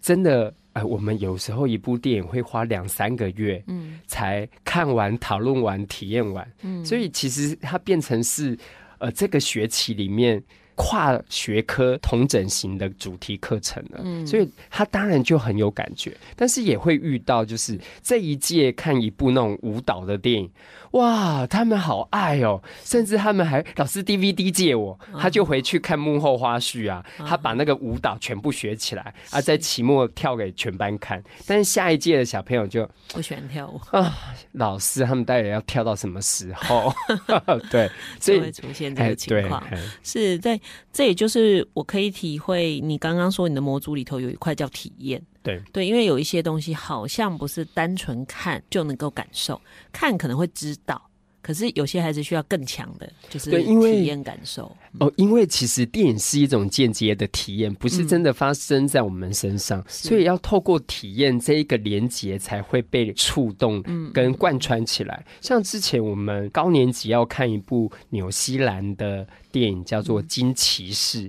[0.00, 0.52] 真的。
[0.72, 8.58] 呃，我们有时候一部电影会花两三个月，嗯，才看完、讨论完、体验完，嗯，所以其实它变成是，
[8.98, 10.42] 呃，这个学期里面。
[10.80, 20.50] 跨学科同整型的主题课程了，嗯，所以他当然就很有感觉，但是也会遇到，就是这一届看一部那种舞蹈的电影，
[20.92, 33.78] 哇，他们好爱哦，甚至他们还老师 DVD 借我，他就回去看幕后花絮啊，他把那个舞蹈全部学起来啊，在期末跳给全班看，但是下一届的小朋友就不喜欢跳舞。
[33.94, 34.16] 啊，
[34.52, 36.90] 老师他们到底要跳到什么时候？
[37.70, 39.62] 对， 所以会出现这个情况，
[40.02, 40.58] 是在。
[40.92, 49.60] 这也就是我可以体会，你刚刚说你的模组里头有一块叫体验，对对，因为有一些东西好像不是单纯看就能够感受，
[49.92, 51.00] 看可能会知道。
[51.42, 55.12] 可是有些还是需要更强的，就是体验感受哦。
[55.16, 65.24] 因为其实电影是一种间接的体验，不是真的发生在我们身上，嗯、所以要透过体验这一个连接才会被触动跟贯穿起来。
[65.26, 71.28] 嗯、像之前我们高年级要看一部纽西兰的电影，叫做《金骑士》，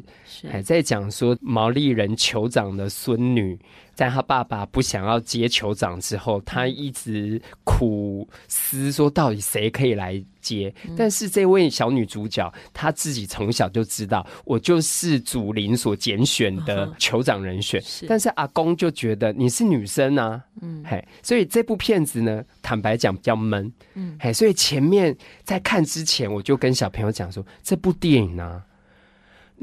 [0.49, 3.59] 还、嗯、在讲说毛利人酋长的孙女。
[3.93, 10.73] 在他爸爸不想要接酋长之后，他一直苦思说到底谁可以来接。
[10.85, 17.81] 嗯、但是这位小女主角，她自己从小就知道，我就是祖灵所拣选的酋长人选。
[17.81, 28.63] 是但是阿公就觉得你是女生啊，嗯，嘿，所以这部片子呢，坦白讲比较闷，嗯，嘿，所以前面在看之前，我就跟小朋友讲说，这部电影呢、啊。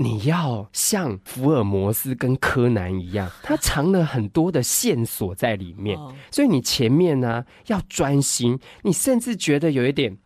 [0.00, 5.98] 你要像福尔摩斯跟柯南一样， 他藏了很多的线索在里面，
[6.30, 10.16] 所以你前面呢、啊、要专心，你甚至觉得有一点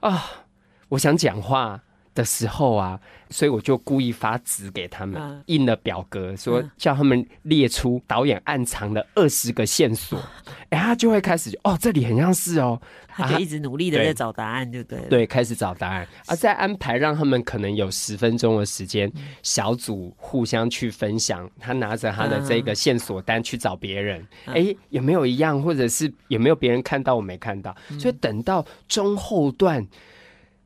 [0.00, 0.46] 啊，
[0.90, 1.82] 我想讲话。
[2.14, 2.98] 的时候啊，
[3.30, 10.18] 所以我就故意发纸给他们，印了表格，说叫他们列出导演暗藏的二十个线索，
[10.70, 12.80] 哎，他就会开始哦，这里很像是哦。
[13.12, 15.08] 他就一直努力的在找答案，就对了。
[15.08, 21.50] 对，开始找答案，而再安排让他们可能有十分钟的时间，小组互相去分享。
[21.58, 27.76] 他拿着他的这个线索单去找别人，哎，有没有一样，或者是有没有别人看到我没看到？
[27.98, 29.86] 所以等到中后段，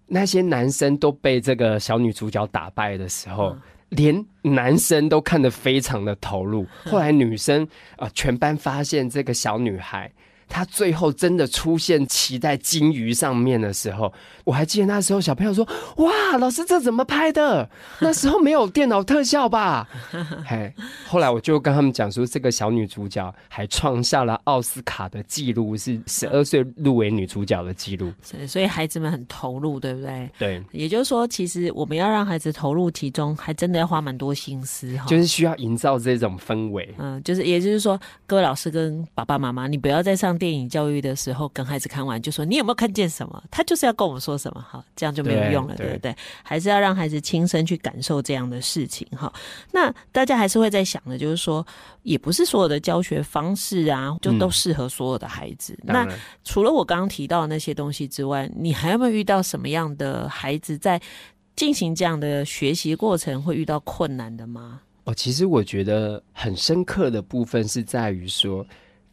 [0.06, 3.56] 那些男生都被这个小女主角打败的时候，
[3.90, 6.66] 连男生都看得非常的投入。
[6.84, 10.10] 后来女生啊，全班发现这个小女孩。
[10.48, 14.12] 他最后真的出现骑在金鱼上面的时候，
[14.44, 17.68] 我还记得那时候小朋友说：“哇，老师这怎么拍的？
[18.00, 19.88] 那时候没有电脑特效吧？”
[20.46, 20.72] 嘿，
[21.06, 28.12] 后来我就跟他们讲说，这个小女主角还创下了奥斯卡的记录，是十二岁入围女主角的记录。
[28.46, 30.30] 所以孩子们很投入，对不对？
[30.38, 35.06] 对，也就是说，其实我们要让孩子投入其中，还真的要花蛮多心思哈。
[35.06, 36.94] 就是需要营造这种氛围。
[36.98, 40.33] 嗯，就是也就是说，各位老师跟爸爸妈妈，你不要再上。
[40.38, 46.16] 电影教育的时候，跟孩子看完就说：“你有没有看见什么？”他就是要跟我们说什么，哈，这样就没有用了，对，对不对？
[46.42, 49.32] 还是要让孩子亲身去感受这样的事情，哈。
[49.72, 51.66] 那大家还是会在想的，就是说，
[52.02, 55.72] 也不是所有的教学方式啊，就都适合所有的孩子。
[55.82, 56.08] 嗯、那
[56.44, 61.00] 除了我刚刚提到的那些东西之外，你还有没有遇到什么样的孩子在
[61.56, 64.80] 进行这样的学习过程会遇到困难的吗？
[65.04, 68.66] 哦，其实我觉得很深刻的部分是在于说。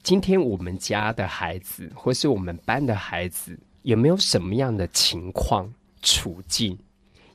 [0.03, 6.77] 今天我们家的孩子，或是我们班的孩子，有没有什么样的情况处境？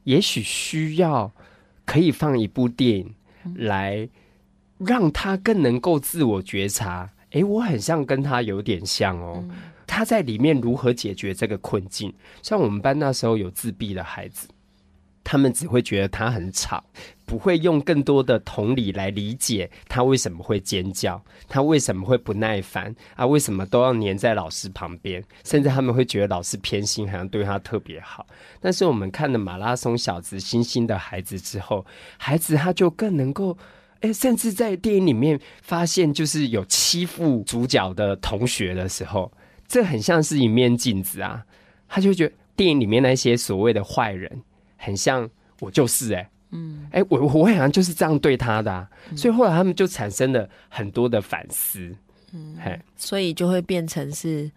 [0.03, 1.33] 也许需要
[1.85, 3.15] 可以放一部电影
[3.55, 4.09] 来
[4.79, 7.13] 让他更能够自我觉察。
[7.31, 9.45] 哎，我很像跟他有点像哦。
[9.49, 12.13] 嗯、他在里面如何解决这个困境？
[12.43, 14.49] 像我们班那时候有自闭的孩子，
[15.29, 16.85] 他们只会觉得他很吵，
[17.25, 23.27] 不会用更多的同理来理解他为什么会尖叫，他为什么会不耐烦啊？
[23.27, 25.21] 为什么都要黏在老师旁边？
[25.43, 28.25] 甚至他们会觉得老师偏心，好像对他特别好。
[28.61, 31.85] 但是我们看了马拉松小子星星的孩子之后，
[32.17, 33.59] 孩子他就更能够。
[34.03, 39.33] 哎，甚至在电影里面发现，就是有欺负主角的同学的时候，
[39.67, 41.43] 这很像是一面镜子啊。
[41.89, 44.43] 他就觉得电影里面那些所谓的坏人，
[44.87, 45.29] 很像
[45.61, 51.93] 我就是哎、欸，嗯，哎，我我好像就是这样对他的、啊，所以后来他们就产生了很多的反思，
[52.33, 54.51] 嗯，嘿，所以就会变成是，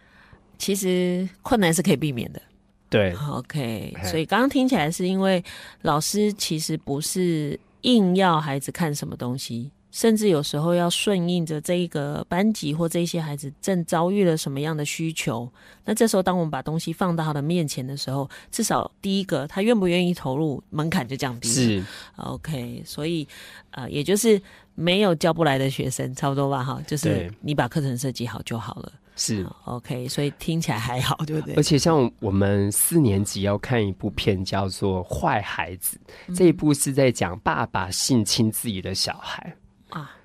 [0.57, 2.41] 其实困难是可以避免的，
[2.89, 3.95] 对，OK。
[4.03, 5.43] 所以刚刚听起来是因为
[5.81, 7.59] 老师其实不是。
[7.83, 15.51] 硬要孩子看什么东西，甚至有时候要顺应着这一个班级或这些孩子正遭遇了什么样的需求。
[15.85, 21.53] 那这时候，当我们把东西放到他的面前的时候，至少第一个，他愿不愿意投入，门槛就降低了。
[21.53, 21.83] 是
[22.17, 22.83] ，OK。
[22.85, 23.27] 所以，
[23.71, 24.39] 呃，也就是
[24.75, 26.63] 没有教不来的学生，差不多吧？
[26.63, 28.91] 哈，就是你把课程设计好就好了。
[29.15, 31.53] 是 OK，所以听起来还好，对不对？
[31.55, 39.68] 而且像我们四年级要看一部片，叫做《坏孩子》，嗯，这一部是在讲爸爸性侵自己的小孩啊，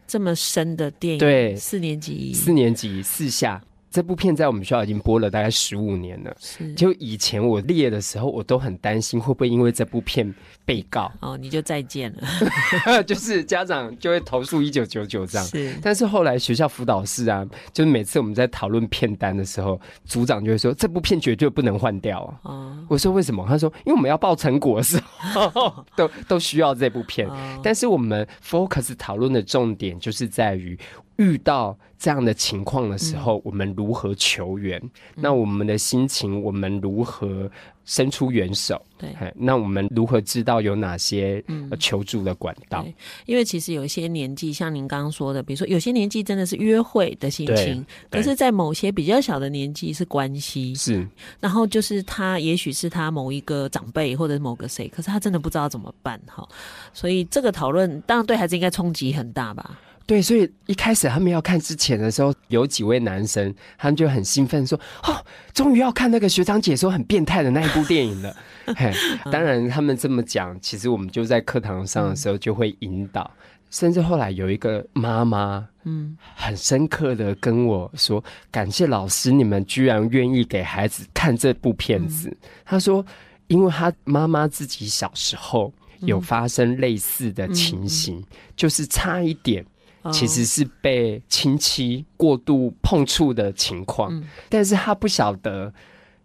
[0.07, 1.18] 这么深的电影。
[1.18, 3.62] 对，四年级，四年级四下。
[3.95, 6.36] 这部片在我们学校已经播了大概十五年了。
[6.40, 10.34] 是，就以前我列的时候，我都很担心会不会因为这部片
[10.64, 11.12] 被告。
[11.20, 13.01] 哦，你就再见了。
[13.07, 15.47] 就是家长就会投诉一九九九这样。
[15.47, 22.51] 是，但是后来学校辅导室啊，就是每次我们在讨论片单的时候，组长就会说这部片绝对不能换掉啊。
[22.51, 23.47] 哦，我说为什么？
[23.49, 27.28] 他说因为我们要报成果的时候， 都都需要这部片。
[27.28, 30.76] 哦，但是我们 focus 讨论的重点就是在于。
[31.16, 34.80] 遇到这样的情况的时候，嗯、我们如何求援？
[34.82, 37.50] 嗯、那我们的心情，我们如何
[37.84, 38.80] 伸出援手？
[38.98, 41.42] 对，那我们如何知道有哪些
[41.78, 42.82] 求助的管道？
[42.86, 42.94] 嗯、
[43.26, 51.06] 因为其实有一些年纪，像您刚刚说的，比如说有些年纪真的是约会的心情，可是在某些比较小的年纪是关系，是。
[51.40, 56.46] 然后就是他，也许是他某一个长辈或者某个谁，可是他真的不知道怎么办哈。
[56.92, 59.78] 所以这个讨论当然对孩子应该冲击很大吧。
[60.07, 65.24] 对，所以一开始他们要看之前的时候，有几位男生，他们就很兴奋说：“哦，
[65.55, 68.36] 终于要看那个学长姐说很变态的那一部电影了。”
[68.76, 68.92] 嘿，
[69.32, 73.40] 当然他们这么讲，其实我们就在课堂上的时候就会引导，嗯、
[73.70, 82.28] 甚至后来有一个妈妈，嗯，很深刻的跟我说：“感谢老师，你们居然愿意给孩子看这部片子。
[82.28, 83.02] 嗯”他说
[83.48, 88.24] ：“因为他妈妈自己小时候有发生类似的情形，嗯、
[88.55, 89.64] 就是差一点。”
[90.12, 95.72] 其实是被亲戚过度碰触的情况，嗯、但是他不晓得，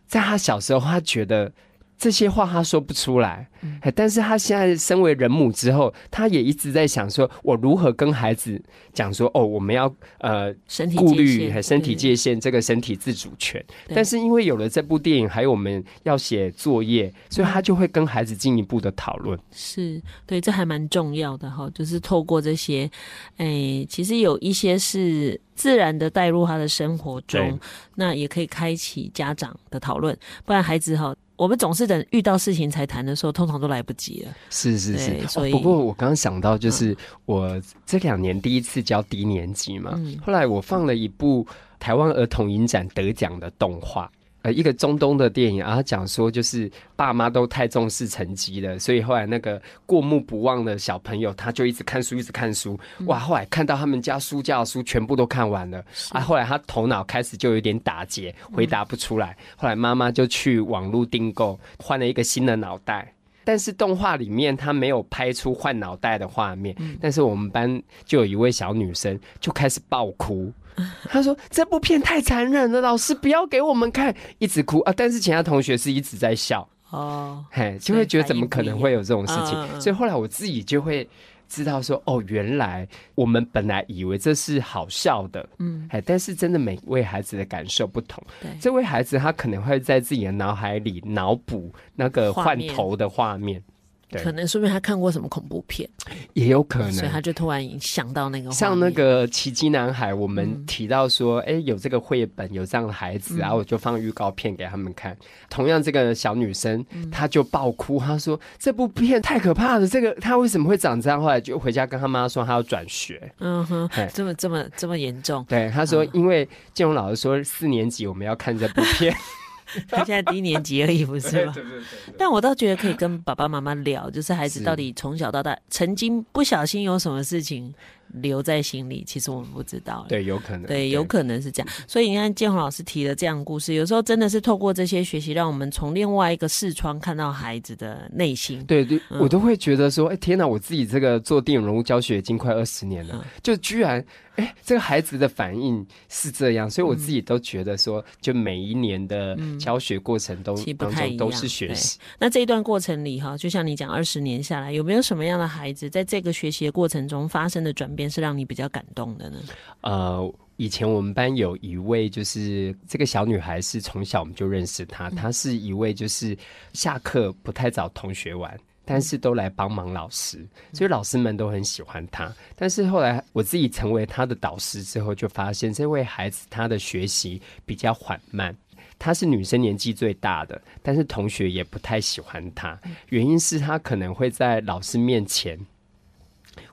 [0.08, 1.52] 在他小时候，他觉得。
[2.00, 8.60] 这些话他说不出来，嗯、但是他现在身为人母之后，他也一直在想说，我如何跟孩子
[8.94, 13.64] 讲说，哦，我们要呃身体顾虑身体界限，这个身体自主权。
[13.94, 19.38] 但是因为有了这部电影，还有我们要写作业，所以他就会跟孩子进一步的讨论。
[19.52, 22.90] 是对，这还蛮重要的哈，就是透过这些，
[23.36, 27.60] 哎，其实有一些是自然的带入他的生活中，
[27.96, 31.14] 那也可以开启家长的讨论，不然孩子哈。
[31.40, 34.32] 我们总是等遇到事情才谈的时候，通常都来不及了。
[34.50, 41.48] 是是是，所以、哦、不过我刚刚想到，就是我这两年第一次教低年级嘛，嗯、后来我放了一部
[41.80, 44.12] 台湾儿童影展得奖的动画。
[44.42, 52.80] 呃，一个中东的电影，然后讲说就是爸妈都太重视成绩了，所以后来那个过目不忘的小朋友，他就一直看书，一直看书。
[53.06, 59.36] 哇，后来看到他们家书架的书全部都看完了，啊，后来他头脑开始就有点打结，回答不出来。
[59.58, 63.14] 后来妈妈就去网络订购，换了一个新的脑袋。
[63.50, 70.54] 但是动画里面他没有拍出换脑袋的画面，但是我们班就有一位小女生就开始爆哭。
[71.10, 79.82] 他说：“这部片太残忍了，老师不要给我们看，一直哭啊！”但是其他同学是一直在笑哦，嘿，就会觉得怎么可能会有这种事情？
[79.82, 81.10] 所以后来我自己就会
[81.50, 88.24] 知道说：“哦，原来我们本来以为这是好笑的，嗯，哎，但是真的每位孩子的感受不同。
[88.40, 93.79] 对，这位孩子他可能会在自己的脑海里脑补那个换头的画面。”对
[94.12, 95.88] 可能说明他看过什么恐怖片，
[96.34, 105.14] 也有可能，所以他就突然想到那个，像那个奇迹男孩，我们提到说，哎、嗯欸，有这个绘本，有这样的孩子，然后我就放预告片给他们看。
[105.14, 105.18] 嗯、
[105.50, 111.22] 同样，这个小女生，她就爆哭，她说这部片太可怕了，这个她为什么会长这样？
[111.22, 113.32] 后来就回家跟她妈说，她要转学。
[113.40, 115.46] 嗯哼，这么这么这么严重？
[115.48, 119.14] 对，她说，因为建荣老师说四年级我们要看这部片。
[119.90, 121.52] 他现在低年级而已，不是吗？
[121.54, 122.14] 对对对对。
[122.18, 127.74] 但我倒觉得可以跟爸爸妈妈聊，就是孩子到底从小到大曾经不小心有什么事情
[128.22, 130.06] 留在心里，其实我们不知道。
[130.10, 130.64] 对，有可能。
[130.64, 131.70] 对，有可能是这样。
[131.88, 138.64] 所以你看，建宏老师提的这样的故事，有时候真的是透过这些学习，让我们从另外一个视窗看到孩子的内心。
[138.66, 140.48] 对对，嗯、我都会觉得说，哎、欸，天哪！
[140.48, 144.04] 我自己这个做电影人物教学已经快二十年了，嗯、就居然。
[144.40, 152.00] 哎，这个孩子的反应是这样，所以我自己都觉得说，就每一年的教学过程都、嗯、当中都是学习。
[152.18, 159.38] 那这一段过程里哈，就像你讲，二十年下来，有没有什么样的孩子在这个学习的过程中发生的转变是让你比较感动的呢？
[159.82, 166.38] 呃，以前我们班有一位，就是这个小女孩是从小我们就认识她，她是一位就是
[166.74, 168.58] 下课不太找同学玩。
[168.92, 172.34] 但是都来帮忙老师，所以老师们都很喜欢他。
[172.56, 178.56] 但是后来我自己成为他的导师之后，就发现这位孩子他的学习比较缓慢。
[178.98, 182.80] 她是女生年纪最大的，但是同学也不太喜欢她，
[183.10, 185.56] 原因是她可能会在老师面前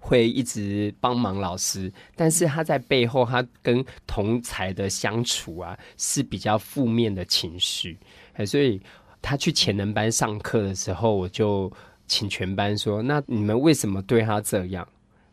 [0.01, 7.99] 会一直帮忙老师，但是他在背后他跟同才的相处啊是比较负面的情绪。
[8.47, 8.81] 所以
[9.21, 11.71] 他去潜能班上课的时候，我就。
[12.07, 14.87] 请全班说，那你们为什么对他这样？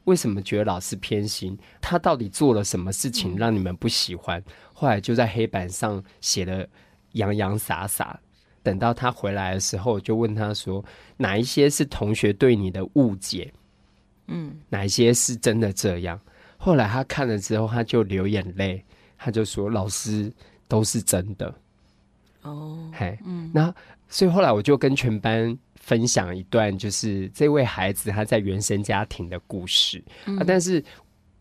[0.05, 1.57] 为什么觉得老师偏心？
[1.79, 4.43] 他到底做了什么事情让你们不喜欢？
[4.73, 6.67] 后来就在黑板上写了
[7.13, 8.19] 洋洋洒洒。
[8.61, 10.83] 等到他回来的时候，就问他说：
[11.17, 13.53] 哪一些是同学对你的误解？
[14.27, 16.19] 嗯，哪一些是真的这样？
[16.57, 18.83] 后来他看了之后，他就流眼泪，
[19.17, 20.31] 他就说：老师
[20.67, 21.53] 都是真的。
[22.41, 23.73] 哦，嘿，嗯，那
[24.09, 25.57] 所以后来我就跟全班。
[25.83, 30.81] 分享一段就是这位孩子他在原生家庭的故事，嗯、啊，但是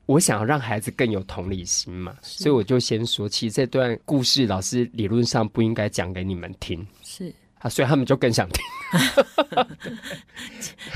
[0.07, 7.02] 我想要让孩子更有同理心嘛，所以我就先说，其实这段故事老师理论上不应该讲给你们听，是。
[7.63, 8.63] 啊，所以他们就更想听。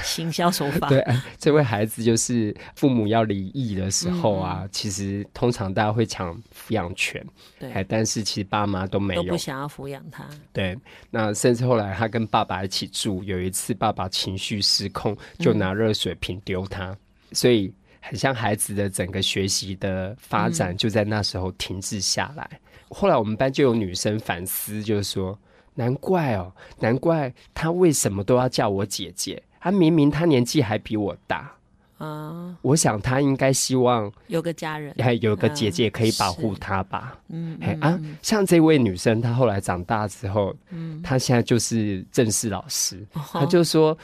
[0.03, 0.89] 行销手法。
[0.89, 1.05] 对，
[1.39, 7.25] 这位孩子就是父母要离异的时候啊，嗯、其实通常大家会抢抚养权，
[7.59, 10.27] 对，但是其实爸妈都没有，都不想要抚养他。
[10.53, 10.77] 对，
[11.11, 16.99] 那甚至后来他跟爸爸一起住，有一次爸爸情绪失控，就拿热水瓶丢他，嗯、
[17.33, 22.49] 所以很像孩子的整个学习的发展就在那时候停滞下来。
[22.53, 22.59] 嗯、
[22.91, 25.39] 后来我们班就有女生反思，就是说。
[25.77, 29.41] 难怪哦，难怪他为什么都要叫我姐姐？
[29.61, 31.53] 他明明他年纪还比我大
[31.99, 32.57] 啊！
[32.63, 37.19] 我想他应该希望有个家人，还有个姐姐可以保护他吧。
[37.29, 43.97] 嗯，嘿啊，像这位女生，她后来长大之后，嗯，她现在就是正式老师，她就说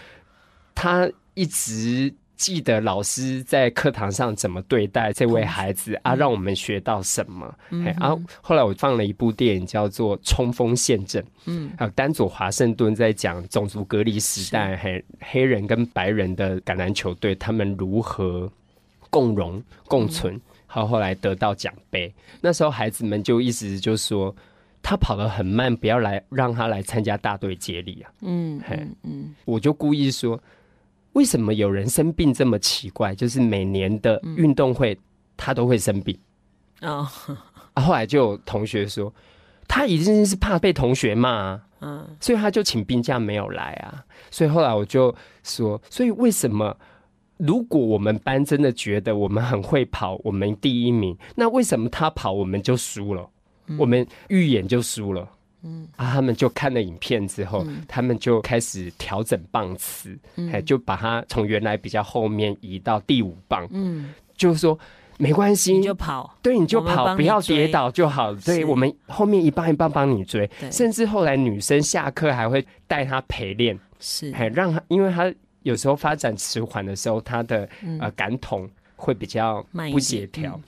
[0.75, 2.15] 她一直。
[2.43, 7.55] 记得老师在课堂上怎么对待这位孩子、嗯、啊，让我们学到什么？
[7.71, 18.51] 嗯、哼啊，后来我放了一部电影叫做《冲锋陷阵》，嗯，还有丹佐华盛顿在讲种族隔离时代，黑黑人跟白人的橄榄球队他们如何
[19.09, 22.13] 共荣共存，好、嗯，后来得到奖杯。
[22.41, 24.35] 那时候孩子们就一直就说
[24.83, 28.11] 他跑得很慢，不要来让他来参加大队接力啊。
[28.23, 28.61] 嗯，
[29.05, 30.43] 嗯我就故意说。
[31.13, 33.15] 为什么有人生病这么奇怪？
[33.15, 34.99] 就是每年的运动会，
[35.37, 36.19] 他都会生病。
[36.81, 37.07] 哦，
[37.75, 39.13] 啊，后来就有同学说，
[39.69, 44.05] 他一定是怕被同学骂，嗯，所以他就请病假没有来啊。
[44.31, 46.77] 所以后来我就说，所以为什么
[47.37, 53.29] 如果我们班真的觉得我们很会跑，我们第一名，那为什么他跑我们就输了？
[53.79, 55.29] 我们预演就输了？
[55.63, 55.89] 嗯。
[55.97, 63.67] 啊，他们就看了影片之后，嗯、他们就开始调整棒次，哎、嗯，就把它从原来比较后面移到第五棒。
[63.71, 64.79] 嗯，就是说
[65.19, 68.35] 没关系，你就跑，对，你就跑，不要跌倒就好。
[68.35, 68.65] 对，是。
[68.65, 75.33] 我们后面一棒一棒帮你追，甚至后来女生下课还会带他陪练，是，哎，让他，因为他
[75.63, 80.55] 有时候发展迟缓的时候，他的、嗯、呃感统会比较不协调。
[80.57, 80.63] 嗯、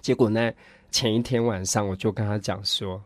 [0.00, 0.50] 结果呢，
[0.90, 3.02] 前一天晚上我就跟他讲说。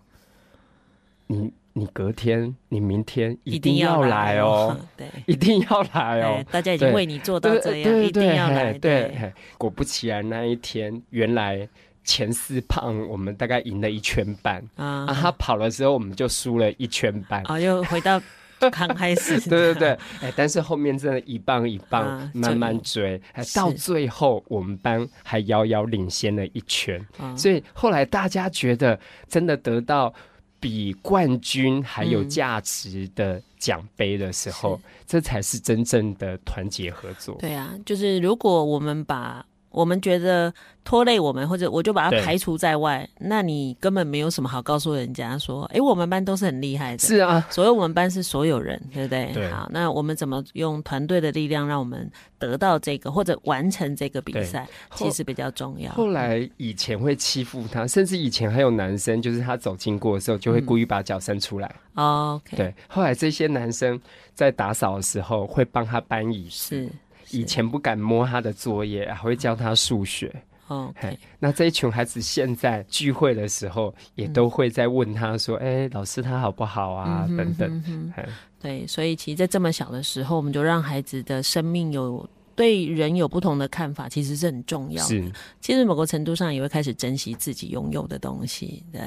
[1.29, 6.45] 你你隔天你明天一定要来哦，对，一定要来哦。
[6.51, 8.73] 大家已经为你做到这样，一定要来。
[8.73, 11.69] 对，果不其然，那一天原来
[12.03, 14.61] 前四棒我们大概赢了一圈半。
[14.75, 17.43] 啊，他跑了之后我们就输了一圈半。
[17.45, 18.21] 啊，又回到
[18.59, 19.89] 刚开始，对 对对，
[20.21, 27.01] 哎，但是后面真的一棒一棒、啊、慢慢追，哎，到最后我们班还遥遥领先了一圈，
[27.37, 28.99] 所以后来大家觉得
[29.29, 30.13] 真的得到
[30.61, 37.37] 比冠军还有价值的奖杯的时候，嗯、这才是真正的团结合作。
[37.41, 40.53] 对啊，就是如果我们把我们觉得
[40.83, 46.99] 拖累我们，或者我就把它排除在外，那你根本没有什么好告诉人家说，哎，我们班都是很厉害的。
[46.99, 49.31] 是啊，所以我们班是所有人，对不对？
[49.35, 49.51] 对。
[49.51, 55.93] 好，那我们怎么用团队的力量，让我们得到这个或者完成这个比赛，其实比较重要。
[55.93, 61.71] 后来以前会欺负他，甚至以前还有男生，就是他走经过的时候，就会故意把脚伸出来。
[61.95, 62.75] 哦、嗯，对。
[62.89, 64.01] 后来这些男生
[64.35, 66.51] 在打扫的时候会帮他搬椅子。
[66.51, 66.89] 是。
[67.31, 70.35] 以前不敢摸他的作业，还会教他数学。
[70.69, 78.13] 哦、okay，那这一群孩子现在聚会的时候，也都会在问他说：“哎、嗯欸，老师他好不好啊？”嗯、等等、嗯。
[78.61, 82.29] 对，所以其实，在这么小的时候，我们就让孩子的生命有。
[82.59, 85.09] 对人有不同的看法，其实是很重要的。
[85.09, 88.83] 是，其实某个程度上也会开始珍惜自己拥有的东西。
[88.91, 89.01] 对，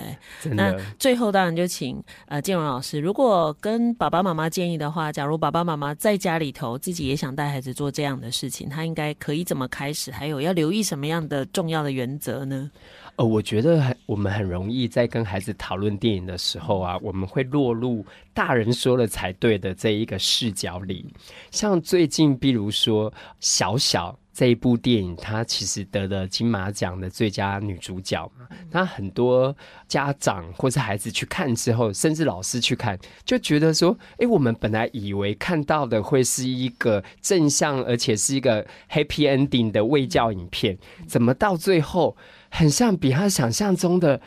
[0.53, 10.09] 那最后当然就请呃建荣老师，如果跟爸爸妈妈建议的话，假如爸爸妈妈在家里头自己也想带孩子做这样的事情，他应该可以怎么开始？
[10.11, 12.71] 还有要留意什么样的重要的原则呢？
[13.17, 21.05] 呃，我觉得很，我们很容易在跟孩子讨论电影的时候啊，我们会落入大人说了才对的这一个视角里。
[21.51, 28.47] 像最近，比如说《小小》这一部电影，它其实得了金马奖的最佳女主角嘛。
[28.71, 29.55] 那很多
[29.87, 42.15] 家长或是孩子去看之后，甚至老师去看，就觉得说：“哎，我们本来以为看到的会是一个正向，而且是一个 happy ending 的卫教影片，怎么到最后？”
[42.51, 44.21] 很像比他想象中的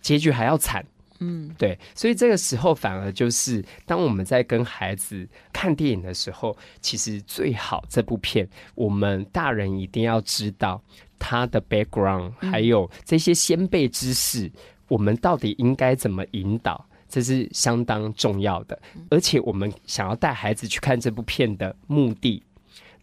[0.00, 0.86] 结局还要惨，
[1.18, 10.80] 嗯，对，所以这个时候反而就是当我们在跟孩子看电影的时候，其实最好这部片我们大人一定要知道
[11.18, 14.50] 他的 background，还有这些先辈知识，
[14.88, 18.78] 我们到底应该怎么引导，这是相当重要的。
[19.10, 22.42] 而且我们想要带孩子去看这部片的目的。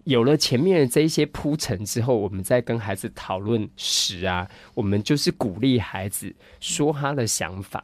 [0.06, 7.82] 有了前面的这一些铺陈之后，我们再跟孩子讨论时啊，我们就是鼓励孩子说他的想法，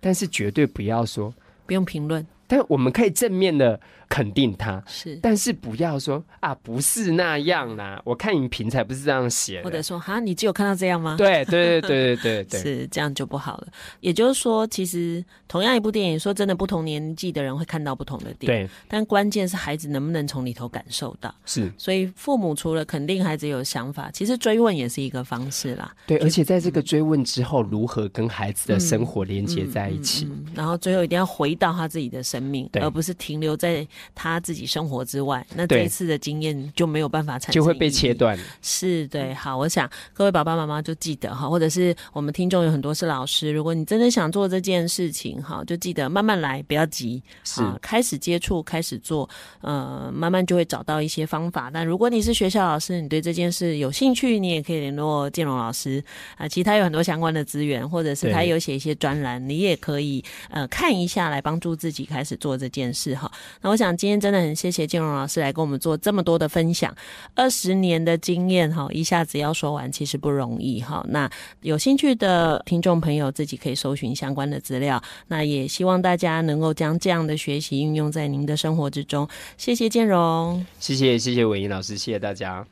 [0.00, 1.34] 但是绝对不要说，
[1.64, 3.80] 不用评论，但我们可以正面的。
[4.06, 8.00] 肯定他是，但是不要说啊，不是那样啦。
[8.04, 11.16] 我看影评才不是这样写，或者说哈，你只有看到这样吗？
[11.18, 13.66] 对对对对对对， 是这样就不好了。
[14.00, 18.68] 也就是说，其实同样一部电影，说真的，不同年纪的人会看到不同的电影。
[18.68, 21.34] 对，但关键是孩子能不能从里头感受到。
[21.44, 25.92] 是，所以父母除了肯定孩子有想法，其实追问也是一个方式啦。
[26.06, 34.94] 对，而且在这个追问之后，如何跟孩子的生活连接在一起，嗯嗯嗯嗯，然后最后一定要回到他自己的生命，而不是停留在他自己生活。
[34.94, 38.38] 活之外，那这一次的经验就没有办法产生，就会被切断。
[38.62, 39.34] 是，对。
[39.34, 49.28] 好，我想各位爸爸妈妈就记得哈，或者是我们听众有很多是老师，如果你真的想做这件事情哈，就记得慢慢来，不要急，是开始接触，开始做，
[49.62, 51.68] 呃，慢慢就会找到一些方法。
[51.74, 56.00] 但如果你是学校老师，你对这件事有兴趣，你也可以联络建荣老师
[56.36, 56.46] 啊。
[56.46, 63.30] 其他有很多相关的资源，或者是他有写一些专栏，你也可以呃看一下，来帮助自己开始做这件事哈。
[63.62, 64.74] 那我想今天真的很谢谢。
[64.74, 66.92] 谢谢建荣老师来跟我们做这么多的分享，
[67.36, 71.06] 二十年的经验哈，一下子要说完其实不容易哈。
[71.10, 79.28] 那有兴趣的听众朋友自己可以搜寻相关的资料，那也希望大家能够将这样的学习运用在您的生活之中。
[79.56, 82.66] 谢谢建荣，谢谢谢谢伟英老师，谢谢大家。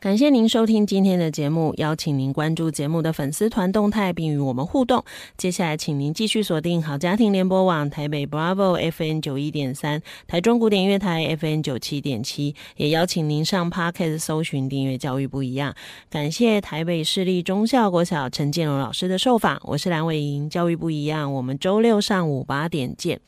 [0.00, 5.04] 感谢您收听今天的节目，邀请您关注节目的粉丝团动态，并与我们互动。
[5.38, 15.74] 接下来，请您继续锁定好家庭联播网台北 Bravo F N 九一点三，台中古典乐台 F N 九七点七，也邀请您上 Podcast 搜寻订阅教育不一样。
[16.08, 23.20] 感谢台北市立中校国小陈建荣老师的受访，我是蓝伟莹，教育不一样，我们周六上午八点见。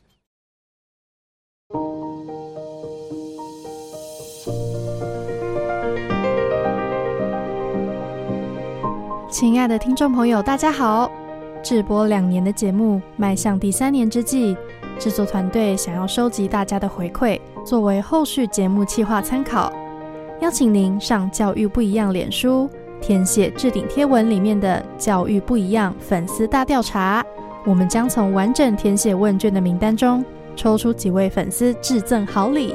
[9.28, 11.10] 亲爱的听众朋友，大家好！
[11.62, 14.56] 直播两年的节目迈向第三年之际，
[14.98, 19.72] 制作团队想要收集大家的回馈，作为后续节目企划参考，
[20.40, 22.68] 邀请您上“教育不一样”脸书
[23.00, 27.24] 填写置顶贴文里面的“教育不一样”粉丝大调查，
[27.64, 30.24] 我们将从完整填写问卷的名单中
[30.54, 32.74] 抽出几位粉丝致赠好礼。